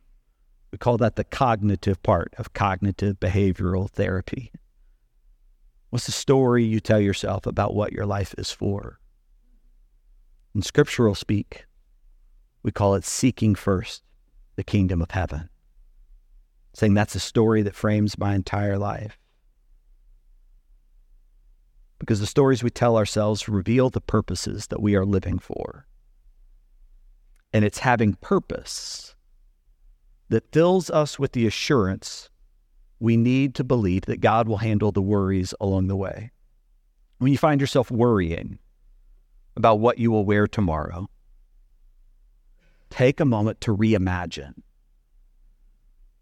we 0.71 0.77
call 0.77 0.97
that 0.97 1.17
the 1.17 1.23
cognitive 1.23 2.01
part 2.03 2.34
of 2.38 2.53
cognitive 2.53 3.19
behavioral 3.19 3.89
therapy. 3.89 4.51
What's 5.91 6.06
the 6.06 6.13
story 6.13 6.63
you 6.63 6.80
tell 6.80 7.01
yourself 7.01 7.45
about 7.45 7.75
what 7.75 7.91
your 7.91 8.06
life 8.06 8.34
is 8.38 8.49
for? 8.49 8.97
In 10.56 10.62
scriptural 10.62 11.15
speak, 11.15 11.65
we 12.63 12.71
call 12.71 12.95
it 12.95 13.04
seeking 13.04 13.56
first 13.56 14.01
the 14.56 14.63
kingdom 14.63 15.01
of 15.01 15.12
heaven. 15.12 15.49
Saying 16.73 16.93
that's 16.93 17.15
a 17.15 17.19
story 17.19 17.62
that 17.63 17.75
frames 17.75 18.17
my 18.17 18.36
entire 18.36 18.77
life. 18.77 19.19
Because 21.99 22.21
the 22.21 22.25
stories 22.25 22.63
we 22.63 22.69
tell 22.69 22.95
ourselves 22.95 23.49
reveal 23.49 23.89
the 23.89 23.99
purposes 23.99 24.67
that 24.67 24.82
we 24.82 24.95
are 24.95 25.06
living 25.06 25.39
for. 25.39 25.88
And 27.51 27.65
it's 27.65 27.80
having 27.80 28.13
purpose 28.13 29.17
that 30.30 30.54
fills 30.54 30.89
us 30.89 31.19
with 31.19 31.34
the 31.34 31.45
assurance 31.45 32.30
we 33.02 33.18
need 33.18 33.56
to 33.56 33.64
believe 33.64 34.04
that 34.06 34.22
God 34.22 34.48
will 34.48 34.58
handle 34.58 34.92
the 34.92 35.02
worries 35.02 35.56
along 35.60 35.88
the 35.88 35.96
way. 35.96 36.30
When 37.18 37.32
you 37.32 37.38
find 37.38 37.60
yourself 37.60 37.90
worrying 37.90 38.60
about 39.58 39.80
what 39.80 39.98
you 39.98 40.12
will 40.12 40.24
wear 40.24 40.46
tomorrow, 40.46 41.10
take 42.92 43.20
a 43.20 43.26
moment 43.26 43.60
to 43.62 43.76
reimagine 43.76 44.54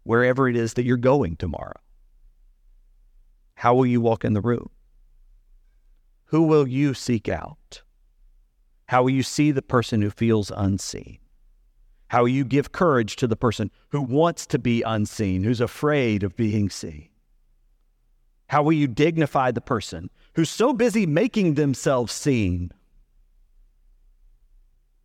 wherever 0.04 0.48
it 0.48 0.56
is 0.56 0.74
that 0.74 0.84
you're 0.84 0.96
going 0.96 1.36
tomorrow. 1.36 1.78
How 3.56 3.74
will 3.74 3.86
you 3.86 4.00
walk 4.00 4.24
in 4.24 4.32
the 4.32 4.40
room? 4.40 4.70
Who 6.26 6.44
will 6.44 6.66
you 6.66 6.94
seek 6.94 7.28
out? 7.28 7.82
How 8.86 9.02
will 9.02 9.10
you 9.10 9.22
see 9.22 9.50
the 9.50 9.60
person 9.60 10.00
who 10.00 10.08
feels 10.08 10.50
unseen? 10.50 11.19
How 12.10 12.22
will 12.22 12.28
you 12.28 12.44
give 12.44 12.72
courage 12.72 13.14
to 13.14 13.28
the 13.28 13.36
person 13.36 13.70
who 13.90 14.02
wants 14.02 14.44
to 14.44 14.58
be 14.58 14.82
unseen, 14.82 15.44
who's 15.44 15.60
afraid 15.60 16.24
of 16.24 16.34
being 16.34 16.68
seen. 16.68 17.08
How 18.48 18.64
will 18.64 18.72
you 18.72 18.88
dignify 18.88 19.52
the 19.52 19.60
person 19.60 20.10
who's 20.34 20.50
so 20.50 20.72
busy 20.72 21.06
making 21.06 21.54
themselves 21.54 22.12
seen? 22.12 22.72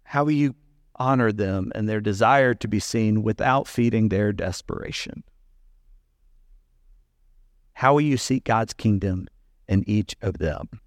How 0.02 0.24
will 0.24 0.32
you 0.32 0.56
honor 0.96 1.32
them 1.32 1.72
and 1.76 1.88
their 1.88 2.02
desire 2.02 2.56
to 2.56 2.68
be 2.68 2.80
seen 2.80 3.22
without 3.22 3.68
feeding 3.68 4.10
their 4.10 4.34
desperation? 4.34 5.24
How 7.74 7.94
will 7.94 8.02
you 8.02 8.18
seek 8.18 8.46
God's 8.46 8.74
kingdom 8.74 9.28
in 9.68 9.88
each 9.88 10.16
of 10.24 10.40
them? 10.40 10.82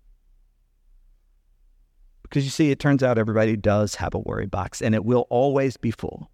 Because 2.29 2.45
you 2.45 2.51
see, 2.51 2.71
it 2.71 2.79
turns 2.79 3.03
out 3.03 3.19
everybody 3.19 3.57
does 3.57 3.97
have 3.97 4.15
a 4.15 4.19
worry 4.19 4.47
box 4.47 4.83
and 4.83 4.95
it 4.95 5.05
will 5.05 5.27
always 5.31 5.77
be 5.77 5.91
full. 5.91 6.31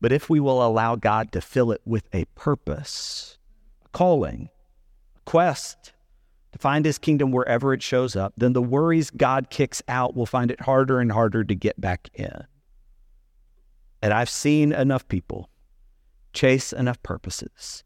But 0.00 0.12
if 0.12 0.30
we 0.30 0.40
will 0.40 0.66
allow 0.66 0.96
God 0.96 1.30
to 1.32 1.40
fill 1.40 1.70
it 1.72 1.82
with 1.84 2.08
a 2.12 2.24
purpose, 2.34 3.38
a 3.84 3.88
calling, 3.90 4.48
a 5.14 5.20
quest 5.26 5.92
to 6.52 6.58
find 6.58 6.84
his 6.84 6.98
kingdom 6.98 7.30
wherever 7.30 7.72
it 7.72 7.82
shows 7.82 8.16
up, 8.16 8.32
then 8.36 8.52
the 8.52 8.62
worries 8.62 9.10
God 9.10 9.50
kicks 9.50 9.82
out 9.88 10.16
will 10.16 10.26
find 10.26 10.50
it 10.50 10.62
harder 10.62 11.00
and 11.00 11.12
harder 11.12 11.44
to 11.44 11.54
get 11.54 11.80
back 11.80 12.08
in. 12.14 12.44
And 14.00 14.12
I've 14.12 14.30
seen 14.30 14.72
enough 14.72 15.06
people 15.06 15.48
chase 16.32 16.72
enough 16.72 17.02
purposes 17.02 17.84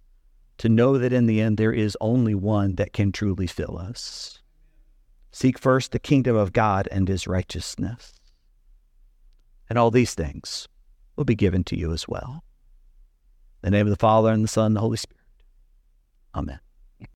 to 0.58 0.68
know 0.68 0.98
that 0.98 1.12
in 1.12 1.26
the 1.26 1.40
end 1.40 1.58
there 1.58 1.72
is 1.72 1.96
only 2.00 2.34
one 2.34 2.76
that 2.76 2.92
can 2.92 3.12
truly 3.12 3.46
fill 3.46 3.76
us. 3.76 4.40
Seek 5.36 5.58
first 5.58 5.92
the 5.92 5.98
kingdom 5.98 6.34
of 6.34 6.54
God 6.54 6.88
and 6.90 7.06
his 7.06 7.26
righteousness. 7.26 8.14
And 9.68 9.78
all 9.78 9.90
these 9.90 10.14
things 10.14 10.66
will 11.14 11.26
be 11.26 11.34
given 11.34 11.62
to 11.64 11.78
you 11.78 11.92
as 11.92 12.08
well. 12.08 12.42
In 13.62 13.66
the 13.66 13.70
name 13.72 13.86
of 13.86 13.90
the 13.90 13.96
Father, 13.96 14.32
and 14.32 14.42
the 14.42 14.48
Son, 14.48 14.68
and 14.68 14.76
the 14.76 14.80
Holy 14.80 14.96
Spirit. 14.96 15.26
Amen. 16.34 16.60